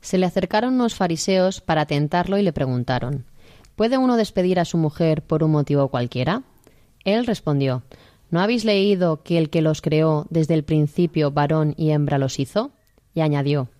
[0.00, 3.29] Se le acercaron unos fariseos para tentarlo y le preguntaron
[3.80, 6.42] ¿Puede uno despedir a su mujer por un motivo cualquiera?
[7.06, 7.82] Él respondió
[8.28, 12.38] ¿No habéis leído que el que los creó desde el principio varón y hembra los
[12.38, 12.72] hizo?
[13.14, 13.70] Y añadió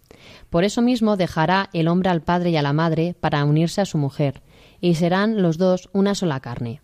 [0.48, 3.84] Por eso mismo dejará el hombre al padre y a la madre para unirse a
[3.84, 4.40] su mujer,
[4.80, 6.80] y serán los dos una sola carne.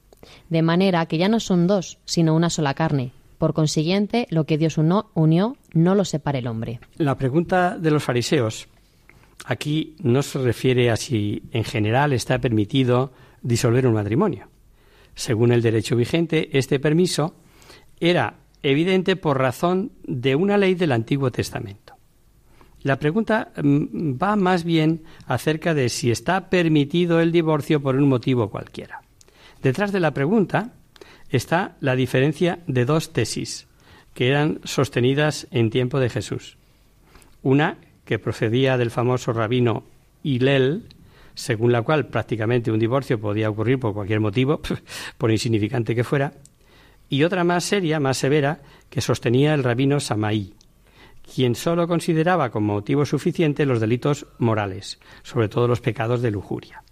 [0.51, 3.13] De manera que ya no son dos, sino una sola carne.
[3.39, 6.81] Por consiguiente, lo que Dios unió, no lo separe el hombre.
[6.99, 8.69] La pregunta de los fariseos
[9.45, 13.13] aquí no se refiere a si en general está permitido
[13.43, 14.49] disolver un matrimonio.
[15.15, 17.35] Según el derecho vigente, este permiso
[18.01, 21.95] era evidente por razón de una ley del Antiguo Testamento.
[22.83, 28.09] La pregunta mm, va más bien acerca de si está permitido el divorcio por un
[28.09, 29.03] motivo cualquiera.
[29.63, 30.73] Detrás de la pregunta
[31.31, 33.67] está la diferencia de dos tesis
[34.15, 36.57] que eran sostenidas en tiempo de Jesús.
[37.43, 39.85] Una que procedía del famoso rabino
[40.23, 40.85] Hillel,
[41.35, 44.63] según la cual prácticamente un divorcio podía ocurrir por cualquier motivo,
[45.19, 46.33] por insignificante que fuera,
[47.09, 50.55] y otra más seria, más severa, que sostenía el rabino Samaí,
[51.35, 56.83] quien sólo consideraba como motivo suficiente los delitos morales, sobre todo los pecados de lujuria.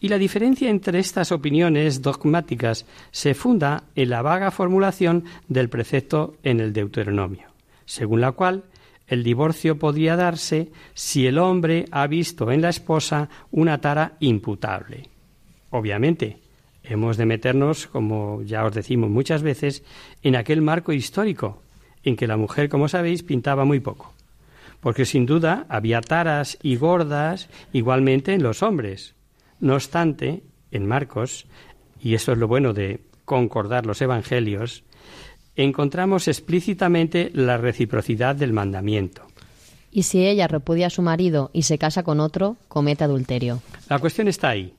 [0.00, 6.36] Y la diferencia entre estas opiniones dogmáticas se funda en la vaga formulación del precepto
[6.42, 7.48] en el Deuteronomio,
[7.86, 8.64] según la cual
[9.06, 15.08] El divorcio podría darse si el hombre ha visto en la esposa una tara imputable.
[15.70, 16.38] Obviamente,
[16.82, 19.82] hemos de meternos, como ya os decimos muchas veces,
[20.22, 21.62] en aquel marco histórico
[22.04, 24.12] en que la mujer, como sabéis, pintaba muy poco.
[24.80, 29.14] Porque sin duda había taras y gordas igualmente en los hombres.
[29.58, 31.46] No obstante, en Marcos,
[32.00, 34.84] y eso es lo bueno de concordar los evangelios,
[35.56, 39.26] encontramos explícitamente la reciprocidad del mandamiento.
[39.90, 43.62] Y si ella repudia a su marido y se casa con otro, comete adulterio.
[43.88, 44.74] La cuestión está ahí.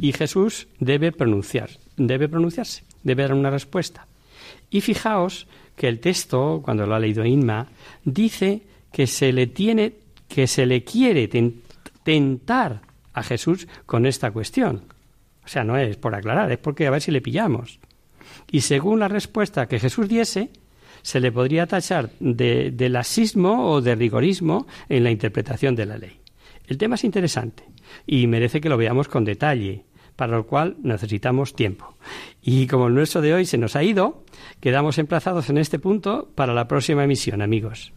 [0.00, 4.06] Y Jesús debe pronunciar, debe pronunciarse, debe dar una respuesta.
[4.70, 7.68] Y fijaos que el texto, cuando lo ha leído Inma,
[8.04, 8.62] dice
[8.92, 9.94] que se le tiene,
[10.28, 11.28] que se le quiere
[12.02, 12.82] tentar
[13.14, 14.84] a Jesús con esta cuestión.
[15.44, 17.80] O sea, no es por aclarar, es porque a ver si le pillamos.
[18.50, 20.50] Y según la respuesta que Jesús diese,
[21.02, 25.98] se le podría tachar de, de laxismo o de rigorismo en la interpretación de la
[25.98, 26.20] ley.
[26.66, 27.64] El tema es interesante
[28.06, 29.84] y merece que lo veamos con detalle,
[30.16, 31.96] para lo cual necesitamos tiempo.
[32.42, 34.24] Y como el nuestro de hoy se nos ha ido,
[34.60, 37.92] quedamos emplazados en este punto para la próxima emisión, amigos.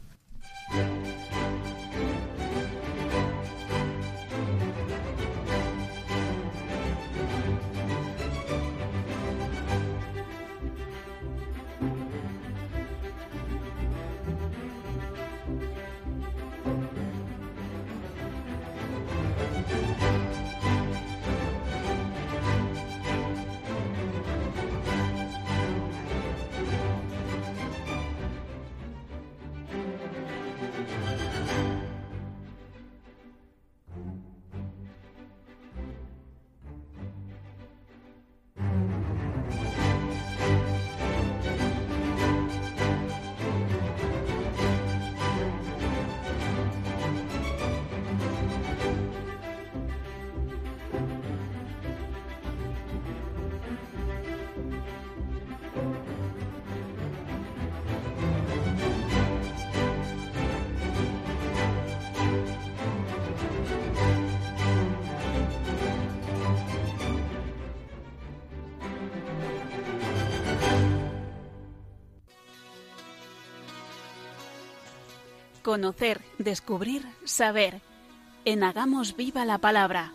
[75.71, 77.79] Conocer, descubrir, saber.
[78.43, 80.11] En Hagamos Viva la Palabra.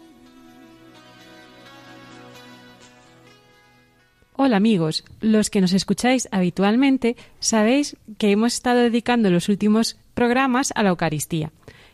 [4.35, 10.75] Hola amigos, los que nos escucháis habitualmente sabéis que hemos estado dedicando los últimos programas
[10.77, 11.53] a la Eucaristía.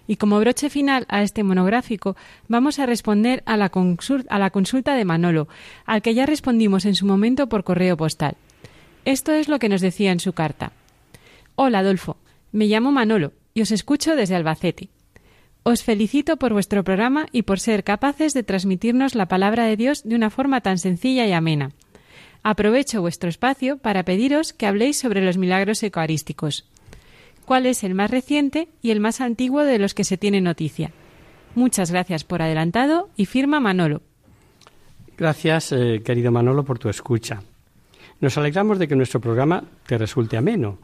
[0.09, 2.17] Y como broche final a este monográfico,
[2.49, 3.71] vamos a responder a la,
[4.29, 5.47] a la consulta de Manolo,
[5.87, 8.35] al que ya respondimos en su momento por correo postal.
[9.05, 10.73] Esto es lo que nos decía en su carta.
[11.55, 12.17] Hola Adolfo,
[12.51, 14.89] me llamo Manolo y os escucho desde Albacete.
[15.65, 20.03] Os felicito por vuestro programa y por ser capaces de transmitirnos la palabra de Dios
[20.03, 21.71] de una forma tan sencilla y amena.
[22.43, 26.69] Aprovecho vuestro espacio para pediros que habléis sobre los milagros eucarísticos.
[27.45, 30.91] ¿Cuál es el más reciente y el más antiguo de los que se tiene noticia?
[31.55, 34.03] Muchas gracias por adelantado y firma Manolo.
[35.17, 37.43] Gracias, eh, querido Manolo, por tu escucha.
[38.21, 40.79] Nos alegramos de que nuestro programa te resulte ameno.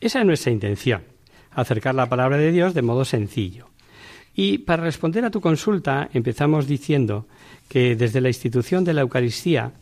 [0.00, 1.15] Esa es nuestra intención
[1.56, 3.68] acercar la palabra de Dios de modo sencillo.
[4.34, 7.26] Y para responder a tu consulta, empezamos diciendo
[7.68, 9.72] que desde la institución de la Eucaristía,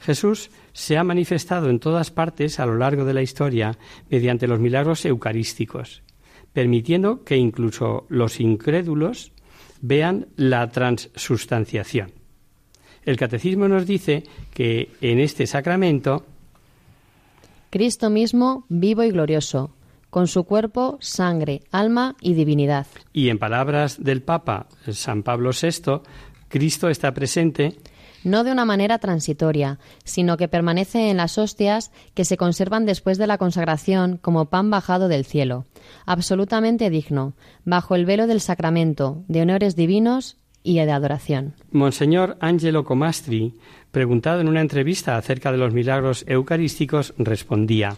[0.00, 3.76] Jesús se ha manifestado en todas partes a lo largo de la historia
[4.10, 6.02] mediante los milagros eucarísticos,
[6.52, 9.32] permitiendo que incluso los incrédulos
[9.80, 12.12] vean la transustanciación.
[13.04, 14.22] El catecismo nos dice
[14.52, 16.24] que en este sacramento
[17.70, 19.72] Cristo mismo, vivo y glorioso,
[20.14, 22.86] con su cuerpo, sangre, alma y divinidad.
[23.12, 26.02] Y en palabras del Papa San Pablo VI,
[26.46, 27.78] Cristo está presente
[28.22, 33.18] no de una manera transitoria, sino que permanece en las hostias que se conservan después
[33.18, 35.66] de la consagración como pan bajado del cielo,
[36.06, 37.34] absolutamente digno,
[37.64, 41.54] bajo el velo del sacramento, de honores divinos y de adoración.
[41.72, 43.54] Monseñor Angelo Comastri,
[43.90, 47.96] preguntado en una entrevista acerca de los milagros eucarísticos, respondía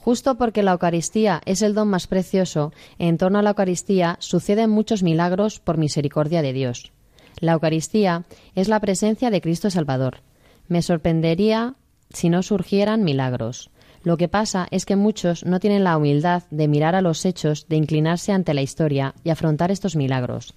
[0.00, 4.70] Justo porque la Eucaristía es el don más precioso, en torno a la Eucaristía suceden
[4.70, 6.92] muchos milagros por misericordia de Dios.
[7.40, 8.24] La Eucaristía
[8.54, 10.22] es la presencia de Cristo Salvador.
[10.68, 11.74] Me sorprendería
[12.10, 13.70] si no surgieran milagros.
[14.02, 17.66] Lo que pasa es que muchos no tienen la humildad de mirar a los hechos,
[17.68, 20.54] de inclinarse ante la historia y afrontar estos milagros.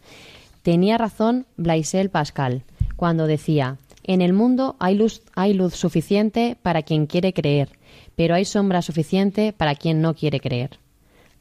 [0.62, 2.64] Tenía razón Blaisel Pascal
[2.96, 7.70] cuando decía En el mundo hay luz, hay luz suficiente para quien quiere creer,
[8.16, 10.80] pero hay sombra suficiente para quien no quiere creer.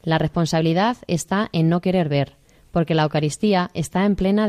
[0.03, 2.35] La responsabilidad está en no querer ver,
[2.71, 4.47] porque la Eucaristía está en plena,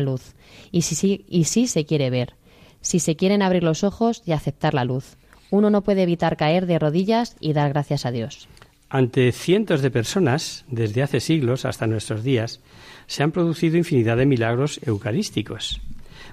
[0.00, 0.34] luz,
[0.72, 2.34] y y sí se quiere ver,
[2.80, 5.16] si se quieren abrir los ojos y aceptar la luz.
[5.50, 8.48] Uno no puede evitar caer de rodillas y dar gracias a Dios.
[8.88, 12.60] Ante cientos de personas, desde hace siglos hasta nuestros días,
[13.06, 15.80] se han producido infinidad de milagros eucarísticos.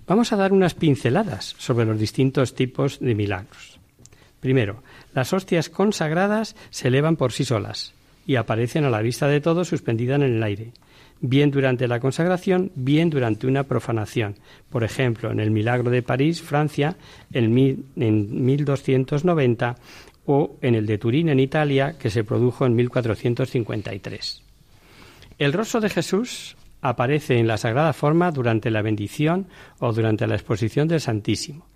[0.08, 3.78] Vamos a dar unas pinceladas sobre los distintos tipos de milagros.
[4.39, 4.82] Primero,
[5.14, 7.93] las hostias consagradas se elevan por sí solas
[8.26, 10.72] y aparecen a la vista de todos suspendidas en el aire,
[11.22, 14.36] bien durante la consagración, bien durante una profanación.
[14.70, 16.97] Por ejemplo, en el Milagro de París, Francia,
[17.34, 19.76] en, 1290,
[20.26, 24.41] o en el de Turín, en Italia, que se produjo en 1453.
[25.39, 29.47] El rostro de Jesús aparece en la sagrada forma durante la bendición
[29.80, 31.67] o durante la exposición del Santísimo.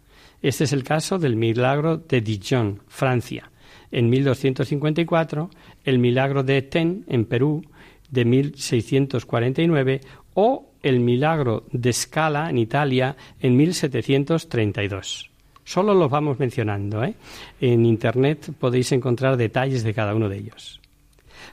[0.42, 3.52] Este es el caso del milagro de Dijon, Francia,
[3.92, 5.50] en 1254,
[5.84, 7.64] el milagro de Ten, en Perú,
[8.10, 10.02] de 1649,
[10.34, 15.30] o el milagro de Scala, en Italia, en 1732.
[15.64, 17.04] Solo los vamos mencionando.
[17.04, 17.14] ¿eh?
[17.60, 20.81] En Internet podéis encontrar detalles de cada uno de ellos.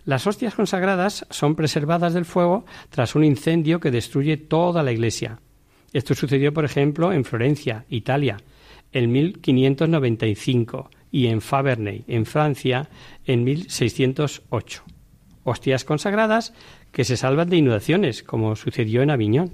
[0.08, 5.38] Las hostias consagradas son preservadas del fuego tras un incendio que destruye toda la iglesia.
[5.92, 8.38] Esto sucedió, por ejemplo, en Florencia, Italia,
[8.90, 12.88] en 1595 y en Faberney, en Francia,
[13.26, 14.82] en 1608.
[15.44, 16.54] Hostias consagradas
[16.90, 19.52] que se salvan de inundaciones, como sucedió en Aviñón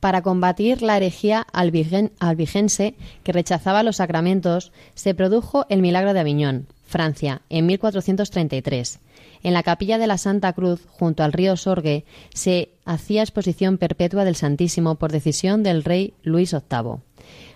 [0.00, 6.66] para combatir la herejía albigense que rechazaba los sacramentos, se produjo el milagro de Aviñón,
[6.84, 9.00] Francia, en 1433.
[9.42, 14.24] En la capilla de la Santa Cruz, junto al río Sorgue, se hacía exposición perpetua
[14.24, 17.00] del Santísimo por decisión del rey Luis VIII,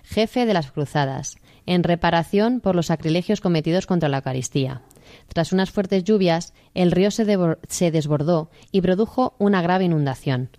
[0.03, 4.81] jefe de las cruzadas, en reparación por los sacrilegios cometidos contra la Eucaristía.
[5.27, 7.25] Tras unas fuertes lluvias, el río se,
[7.67, 10.49] se desbordó y produjo una grave inundación.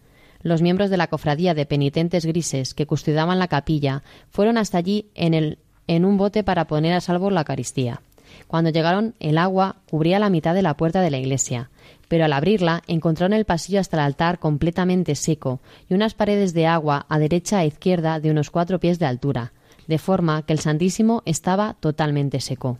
[0.43, 5.07] Los miembros de la cofradía de penitentes grises que custodiaban la capilla fueron hasta allí
[5.15, 8.01] en, el, en un bote para poner a salvo la Eucaristía.
[8.49, 11.71] Cuando llegaron, el agua cubría la mitad de la puerta de la iglesia,
[12.09, 16.67] pero al abrirla encontraron el pasillo hasta el altar completamente seco y unas paredes de
[16.67, 19.53] agua a derecha e izquierda de unos cuatro pies de altura,
[19.87, 22.79] de forma que el Santísimo estaba totalmente seco.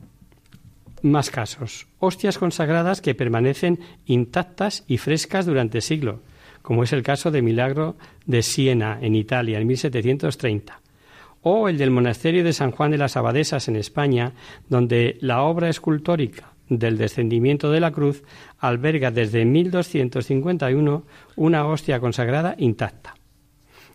[1.03, 1.87] Más casos.
[1.99, 6.21] Hostias consagradas que permanecen intactas y frescas durante siglos,
[6.63, 10.81] como es el caso de Milagro de Siena, en Italia, en 1730,
[11.43, 14.33] o el del monasterio de San Juan de las Abadesas, en España,
[14.69, 18.23] donde la obra escultórica del descendimiento de la cruz
[18.59, 21.05] alberga desde 1251
[21.37, 23.15] una hostia consagrada intacta.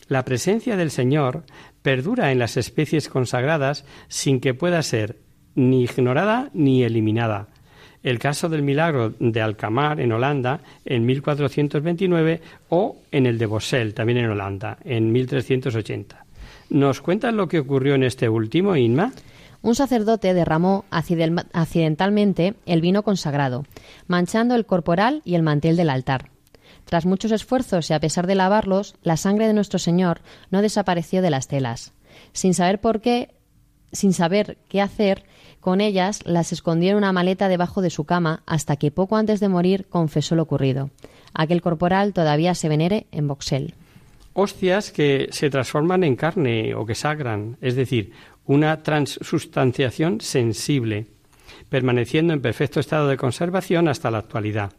[0.08, 1.44] La presencia del Señor
[1.82, 5.20] perdura en las especies consagradas sin que pueda ser
[5.56, 7.48] ni ignorada ni eliminada,
[8.10, 13.94] el caso del milagro de Alcamar en Holanda en 1429 o en el de Bossel
[13.94, 16.26] también en Holanda en 1380.
[16.70, 19.12] ¿Nos cuentan lo que ocurrió en este último, Inma?
[19.62, 23.66] Un sacerdote derramó accidentalmente el vino consagrado,
[24.08, 26.30] manchando el corporal y el mantel del altar.
[26.86, 31.22] Tras muchos esfuerzos y a pesar de lavarlos, la sangre de nuestro Señor no desapareció
[31.22, 31.94] de las telas.
[32.32, 33.34] Sin saber por qué,
[33.98, 35.24] sin saber qué hacer,
[35.60, 39.40] con ellas las escondió en una maleta debajo de su cama hasta que poco antes
[39.40, 40.92] de morir confesó lo ocurrido.
[41.34, 43.74] Aquel corporal todavía se venere en Boxel.
[44.34, 48.14] Hostias que se transforman en carne o que sagran, es decir,
[48.46, 51.08] una transustanciación sensible,
[51.70, 54.72] permaneciendo en perfecto estado de conservación hasta la actualidad.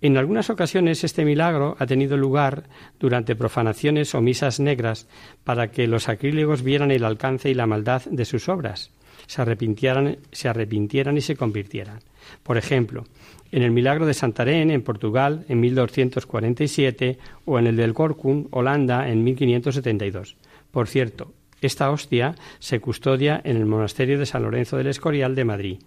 [0.00, 2.64] En algunas ocasiones este milagro ha tenido lugar
[3.00, 5.08] durante profanaciones o misas negras
[5.44, 8.90] para que los sacrílegos vieran el alcance y la maldad de sus obras
[9.26, 12.00] se arrepintieran, se arrepintieran y se convirtieran.
[12.42, 13.04] Por ejemplo,
[13.52, 19.08] en el milagro de Santarén, en Portugal, en 1247, o en el del Corcun, Holanda,
[19.08, 20.36] en 1572.
[20.70, 25.44] Por cierto, esta hostia se custodia en el monasterio de San Lorenzo del Escorial de
[25.44, 25.78] Madrid,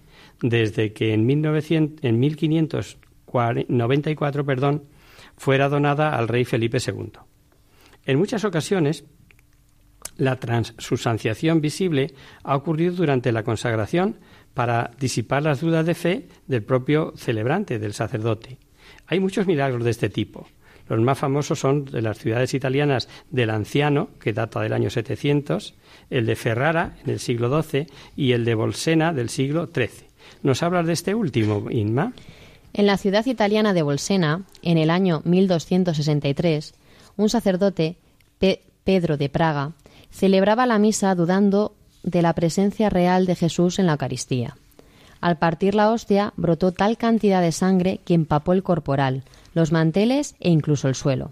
[0.41, 2.19] desde que en, 1900, en
[3.33, 4.83] 1594 perdón,
[5.37, 7.11] fuera donada al rey Felipe II.
[8.05, 9.05] En muchas ocasiones,
[10.17, 12.13] la transustanciación visible
[12.43, 14.17] ha ocurrido durante la consagración
[14.53, 18.57] para disipar las dudas de fe del propio celebrante, del sacerdote.
[19.07, 20.47] Hay muchos milagros de este tipo.
[20.89, 25.75] Los más famosos son de las ciudades italianas del Anciano, que data del año 700,
[26.09, 30.09] el de Ferrara, en el siglo XII, y el de Bolsena, del siglo XIII.
[30.41, 32.13] ¿Nos hablas de este último, Inma?
[32.73, 36.73] En la ciudad italiana de Bolsena, en el año 1263,
[37.17, 37.97] un sacerdote,
[38.83, 39.73] Pedro de Praga,
[40.09, 44.57] celebraba la misa dudando de la presencia real de Jesús en la Eucaristía.
[45.21, 50.35] Al partir la hostia brotó tal cantidad de sangre que empapó el corporal, los manteles
[50.39, 51.31] e incluso el suelo.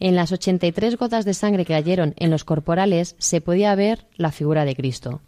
[0.00, 4.32] En las 83 gotas de sangre que cayeron en los corporales se podía ver la
[4.32, 5.20] figura de Cristo.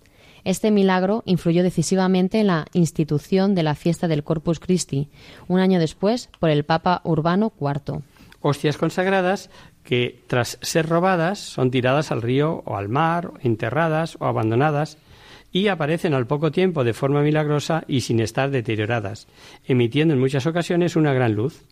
[0.45, 5.09] Este milagro influyó decisivamente en la institución de la fiesta del Corpus Christi,
[5.49, 8.03] un año después por el Papa Urbano IV.
[8.41, 9.49] Hostias consagradas
[9.85, 14.99] que, tras ser robadas, son tiradas al río o al mar, enterradas o abandonadas,
[15.51, 19.29] y aparecen al poco tiempo de forma milagrosa y sin estar deterioradas,
[19.67, 21.63] emitiendo en muchas ocasiones una gran luz.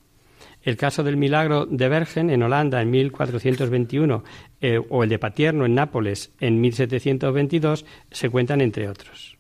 [0.63, 4.23] El caso del milagro de Bergen en Holanda en 1421
[4.61, 9.37] eh, o el de Patierno en Nápoles en 1722 se cuentan entre otros.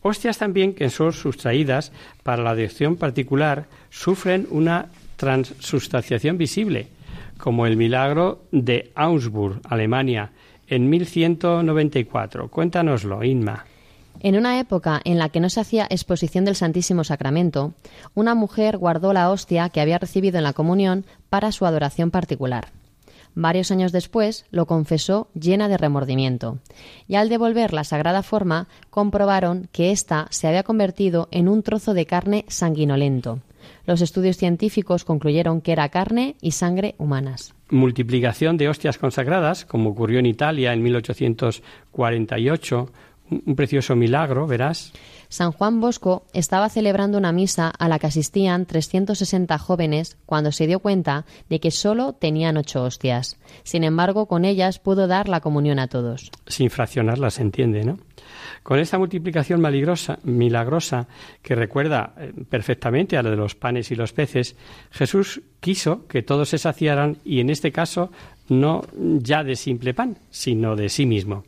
[0.00, 1.92] Hostias también que son sustraídas
[2.22, 4.86] para la dirección particular sufren una
[5.16, 6.88] transustanciación visible,
[7.38, 10.30] como el milagro de Augsburg, Alemania,
[10.68, 12.48] en 1194.
[12.48, 13.64] Cuéntanoslo, Inma.
[14.20, 17.74] En una época en la que no se hacía exposición del Santísimo Sacramento,
[18.14, 22.68] una mujer guardó la hostia que había recibido en la comunión para su adoración particular.
[23.34, 26.58] Varios años después lo confesó llena de remordimiento,
[27.06, 31.92] y al devolver la sagrada forma comprobaron que ésta se había convertido en un trozo
[31.92, 33.40] de carne sanguinolento.
[33.84, 37.54] Los estudios científicos concluyeron que era carne y sangre humanas.
[37.68, 42.88] Multiplicación de hostias consagradas, como ocurrió en Italia en 1848,
[43.30, 44.92] un precioso milagro, verás.
[45.28, 50.66] San Juan Bosco estaba celebrando una misa a la que asistían 360 jóvenes cuando se
[50.66, 53.36] dio cuenta de que solo tenían ocho hostias.
[53.64, 56.30] Sin embargo, con ellas pudo dar la comunión a todos.
[56.46, 57.98] Sin fraccionarlas, se entiende, ¿no?
[58.62, 59.62] Con esta multiplicación
[60.24, 61.06] milagrosa
[61.42, 64.56] que recuerda eh, perfectamente a la de los panes y los peces,
[64.90, 68.10] Jesús quiso que todos se saciaran y en este caso
[68.48, 71.44] no ya de simple pan, sino de sí mismo.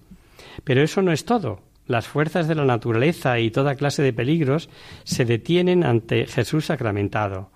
[0.64, 4.68] Pero eso no es todo las fuerzas de la naturaleza y toda clase de peligros
[5.04, 7.50] se detienen ante Jesús sacramentado.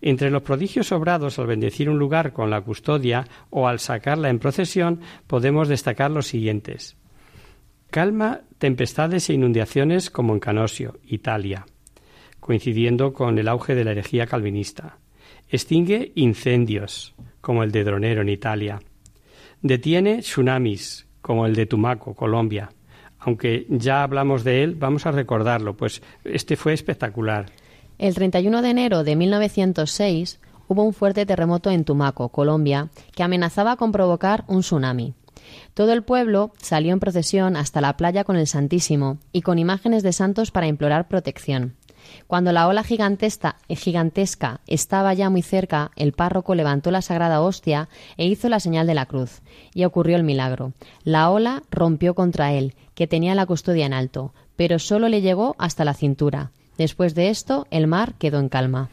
[0.00, 4.38] Entre los prodigios obrados al bendecir un lugar con la custodia o al sacarla en
[4.38, 6.96] procesión, podemos destacar los siguientes.
[7.90, 11.64] Calma tempestades e inundaciones como en Canosio, Italia,
[12.40, 14.98] coincidiendo con el auge de la herejía calvinista.
[15.48, 18.80] Extingue incendios, como el de Dronero en Italia.
[19.62, 22.68] Detiene tsunamis, como el de Tumaco, Colombia
[23.18, 27.46] aunque ya hablamos de él, vamos a recordarlo, pues este fue espectacular.
[27.98, 33.76] El 31 de enero de 1906 hubo un fuerte terremoto en Tumaco, Colombia, que amenazaba
[33.76, 35.14] con provocar un tsunami.
[35.74, 40.02] Todo el pueblo salió en procesión hasta la playa con el Santísimo y con imágenes
[40.02, 41.77] de santos para implorar protección.
[42.26, 48.26] Cuando la ola gigantesca, estaba ya muy cerca, el párroco levantó la sagrada hostia e
[48.26, 49.42] hizo la señal de la cruz.
[49.74, 50.72] Y ocurrió el milagro.
[51.04, 55.54] La ola rompió contra él, que tenía la custodia en alto, pero solo le llegó
[55.58, 56.50] hasta la cintura.
[56.76, 58.90] Después de esto, el mar quedó en calma.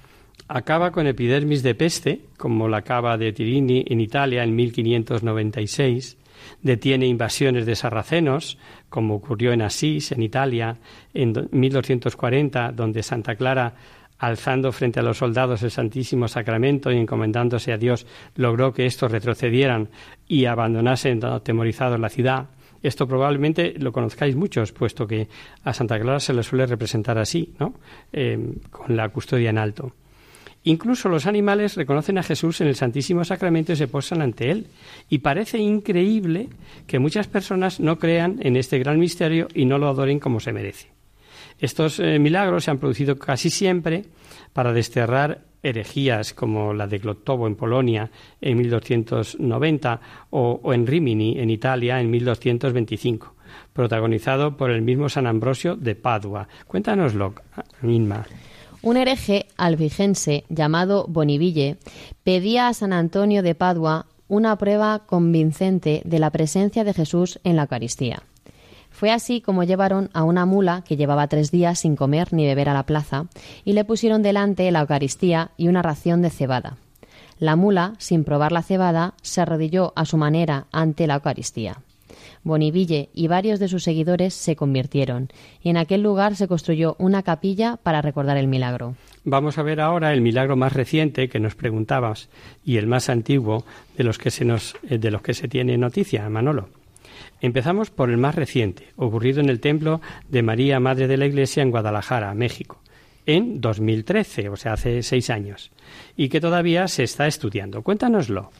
[0.48, 6.18] Acaba con epidermis de peste, como la cava de Tirini en Italia en 1596,
[6.62, 8.58] detiene invasiones de sarracenos,
[8.90, 10.78] como ocurrió en Asís, en Italia,
[11.14, 13.74] en 1240, donde Santa Clara,
[14.18, 19.12] alzando frente a los soldados el Santísimo Sacramento y encomendándose a Dios, logró que estos
[19.12, 19.90] retrocedieran
[20.28, 22.50] y abandonasen atemorizados la ciudad.
[22.82, 25.28] Esto probablemente lo conozcáis muchos, puesto que
[25.64, 27.74] a Santa Clara se le suele representar así, ¿no?
[28.14, 28.38] Eh,
[28.70, 29.92] con la custodia en alto.
[30.66, 34.68] Incluso los animales reconocen a Jesús en el Santísimo Sacramento y se posan ante él.
[35.10, 36.50] Y parece increíble
[36.88, 40.54] que muchas personas no crean en este gran misterio y no lo adoren como se
[40.54, 40.88] merece.
[41.60, 44.06] Estos eh, milagros se han producido casi siempre
[44.54, 48.10] para desterrar herejías como la de Glottovo en Polonia
[48.42, 50.02] en 1290
[50.32, 53.36] o, o en Rimini en Italia en 1225,
[53.72, 56.48] protagonizado por el mismo San Ambrosio de Padua.
[56.68, 57.36] Cuéntanoslo,
[57.84, 58.26] Inma.
[58.86, 61.78] Un hereje albigense llamado Boniville
[62.24, 67.56] pedía a San Antonio de Padua una prueba convincente de la presencia de Jesús en
[67.56, 68.22] la Eucaristía.
[68.92, 72.70] Fue así como llevaron a una mula que llevaba tres días sin comer ni beber
[72.70, 73.26] a la plaza
[73.64, 76.78] y le pusieron delante la Eucaristía y una ración de cebada.
[77.40, 81.80] La mula, sin probar la cebada, se arrodilló a su manera ante la Eucaristía.
[82.46, 85.30] Boniville y varios de sus seguidores se convirtieron,
[85.62, 88.96] y en aquel lugar se construyó una capilla para recordar el milagro.
[89.26, 92.30] Vamos a ver ahora el milagro más reciente que nos preguntabas
[92.64, 93.66] y el más antiguo
[93.98, 96.70] de los que se nos eh, de los que se tiene noticia, Manolo.
[97.42, 101.64] Empezamos por el más reciente, ocurrido en el templo de María Madre de la Iglesia
[101.64, 102.80] en Guadalajara, México,
[103.26, 105.72] en 2013, o sea, hace seis años,
[106.16, 107.82] y que todavía se está estudiando.
[107.82, 108.52] Cuéntanoslo.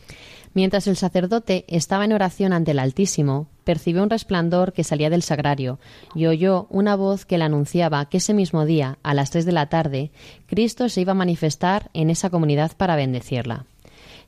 [0.56, 5.22] Mientras el sacerdote estaba en oración ante el Altísimo, percibió un resplandor que salía del
[5.22, 5.80] sagrario
[6.16, 9.52] y oyó una voz que le anunciaba que ese mismo día, a las tres de
[9.52, 10.12] la tarde,
[10.48, 13.66] Cristo se iba a manifestar en esa comunidad para bendecirla.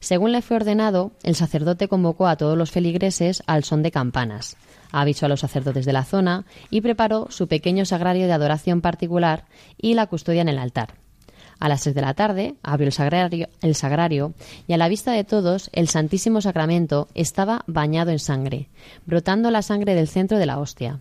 [0.01, 4.57] Según le fue ordenado, el sacerdote convocó a todos los feligreses al son de campanas,
[4.91, 9.45] avisó a los sacerdotes de la zona y preparó su pequeño sagrario de adoración particular
[9.77, 11.06] y la custodia en el altar.
[11.59, 14.33] A las seis de la tarde abrió el sagrario, el sagrario
[14.67, 18.69] y a la vista de todos el Santísimo Sacramento estaba bañado en sangre,
[19.05, 20.99] brotando la sangre del centro de la hostia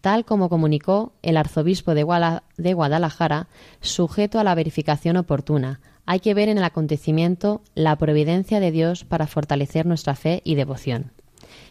[0.00, 3.48] tal como comunicó el arzobispo de, Guadalajara,
[3.80, 5.80] sujeto a la verificación oportuna.
[6.06, 10.54] Hay que ver en el acontecimiento la providencia de Dios para fortalecer nuestra fe y
[10.54, 11.12] devoción.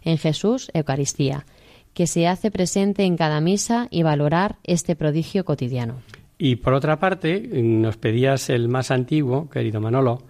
[0.03, 1.45] En Jesús, Eucaristía,
[1.93, 5.95] que se hace presente en cada misa y valorar este prodigio cotidiano.
[6.37, 10.21] Y por otra parte, nos pedías el más antiguo, querido Manolo,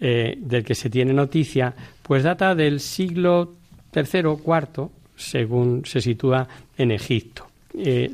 [0.00, 3.54] eh, del que se tiene noticia, pues data del siglo
[3.94, 6.46] III o IV, según se sitúa
[6.76, 7.46] en Egipto.
[7.74, 8.10] Eh,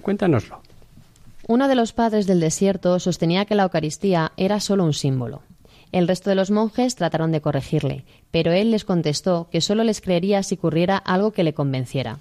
[0.00, 0.60] cuéntanoslo.
[1.46, 5.42] Uno de los padres del desierto sostenía que la Eucaristía era solo un símbolo.
[5.92, 10.00] El resto de los monjes trataron de corregirle, pero él les contestó que solo les
[10.00, 12.20] creería si ocurriera algo que le convenciera.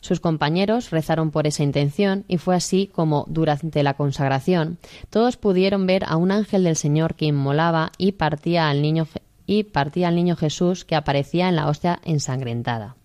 [0.00, 4.78] Sus compañeros rezaron por esa intención y fue así como, durante la consagración,
[5.10, 9.06] todos pudieron ver a un ángel del Señor que inmolaba y partía al niño,
[9.46, 12.96] y partía al niño Jesús que aparecía en la hostia ensangrentada.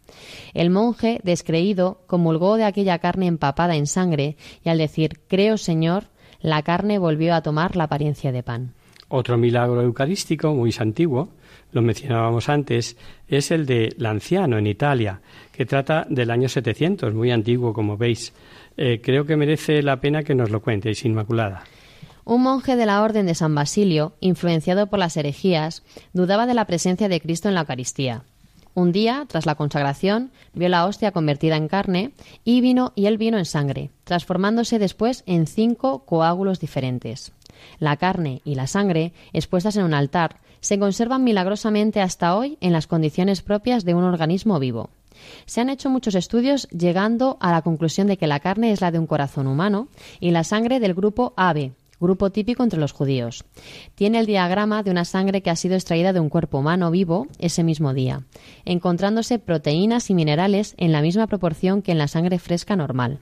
[0.53, 6.05] El monje, descreído, comulgó de aquella carne empapada en sangre y al decir Creo, Señor,
[6.39, 8.73] la carne volvió a tomar la apariencia de pan.
[9.07, 11.29] Otro milagro eucarístico muy antiguo,
[11.71, 15.21] lo mencionábamos antes, es el de Lanciano en Italia,
[15.55, 18.33] que trata del año 700, muy antiguo como veis.
[18.77, 21.63] Eh, creo que merece la pena que nos lo cuenteis, Inmaculada.
[22.25, 25.83] Un monje de la Orden de San Basilio, influenciado por las herejías,
[26.13, 28.23] dudaba de la presencia de Cristo en la Eucaristía.
[28.73, 32.11] Un día, tras la consagración, vio la hostia convertida en carne
[32.43, 37.31] y vino y el vino en sangre, transformándose después en cinco coágulos diferentes.
[37.79, 42.73] La carne y la sangre, expuestas en un altar, se conservan milagrosamente hasta hoy en
[42.73, 44.89] las condiciones propias de un organismo vivo.
[45.45, 48.91] Se han hecho muchos estudios llegando a la conclusión de que la carne es la
[48.91, 49.87] de un corazón humano
[50.19, 53.45] y la sangre del grupo AB, grupo típico entre los judíos.
[53.95, 57.27] Tiene el diagrama de una sangre que ha sido extraída de un cuerpo humano vivo
[57.39, 58.23] ese mismo día,
[58.65, 63.19] encontrándose proteínas y minerales en la misma proporción que en la sangre fresca normal.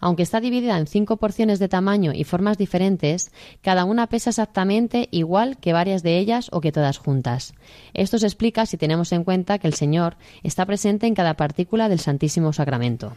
[0.00, 3.30] Aunque está dividida en cinco porciones de tamaño y formas diferentes,
[3.62, 7.54] cada una pesa exactamente igual que varias de ellas o que todas juntas.
[7.94, 11.88] Esto se explica si tenemos en cuenta que el Señor está presente en cada partícula
[11.88, 13.16] del Santísimo Sacramento.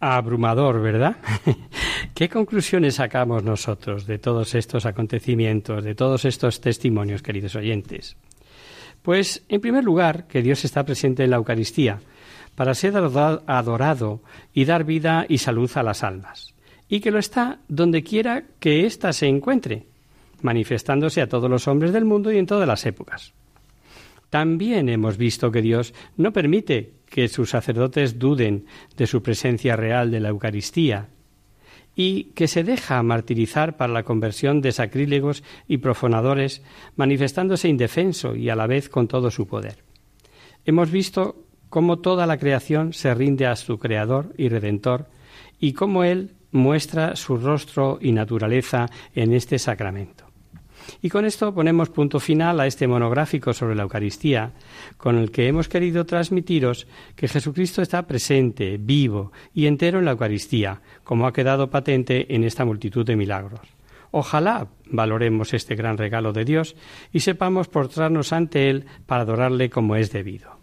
[0.00, 1.16] Abrumador, ¿verdad?
[2.14, 8.16] ¿Qué conclusiones sacamos nosotros de todos estos acontecimientos, de todos estos testimonios, queridos oyentes?
[9.02, 12.00] Pues, en primer lugar, que Dios está presente en la Eucaristía,
[12.54, 14.20] para ser adorado
[14.52, 16.54] y dar vida y salud a las almas,
[16.88, 19.86] y que lo está donde quiera que ésta se encuentre,
[20.42, 23.32] manifestándose a todos los hombres del mundo y en todas las épocas.
[24.30, 30.10] También hemos visto que Dios no permite que sus sacerdotes duden de su presencia real
[30.10, 31.08] de la Eucaristía
[31.94, 36.62] y que se deja martirizar para la conversión de sacrílegos y profanadores,
[36.96, 39.84] manifestándose indefenso y a la vez con todo su poder.
[40.64, 41.44] Hemos visto
[41.74, 45.08] cómo toda la creación se rinde a su Creador y Redentor
[45.58, 50.24] y cómo Él muestra su rostro y naturaleza en este sacramento.
[51.02, 54.52] Y con esto ponemos punto final a este monográfico sobre la Eucaristía,
[54.96, 60.12] con el que hemos querido transmitiros que Jesucristo está presente, vivo y entero en la
[60.12, 63.66] Eucaristía, como ha quedado patente en esta multitud de milagros.
[64.12, 66.76] Ojalá valoremos este gran regalo de Dios
[67.12, 70.62] y sepamos portarnos ante Él para adorarle como es debido.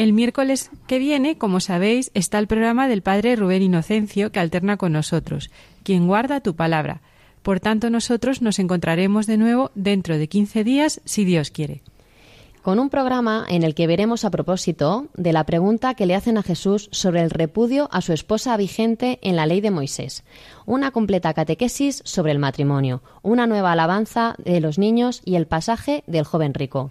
[0.00, 4.78] El miércoles que viene, como sabéis, está el programa del Padre Rubén Inocencio que alterna
[4.78, 5.50] con nosotros,
[5.82, 7.02] quien guarda tu palabra.
[7.42, 11.82] Por tanto, nosotros nos encontraremos de nuevo dentro de 15 días, si Dios quiere.
[12.62, 16.38] Con un programa en el que veremos a propósito de la pregunta que le hacen
[16.38, 20.24] a Jesús sobre el repudio a su esposa vigente en la ley de Moisés,
[20.64, 26.04] una completa catequesis sobre el matrimonio, una nueva alabanza de los niños y el pasaje
[26.06, 26.90] del joven rico.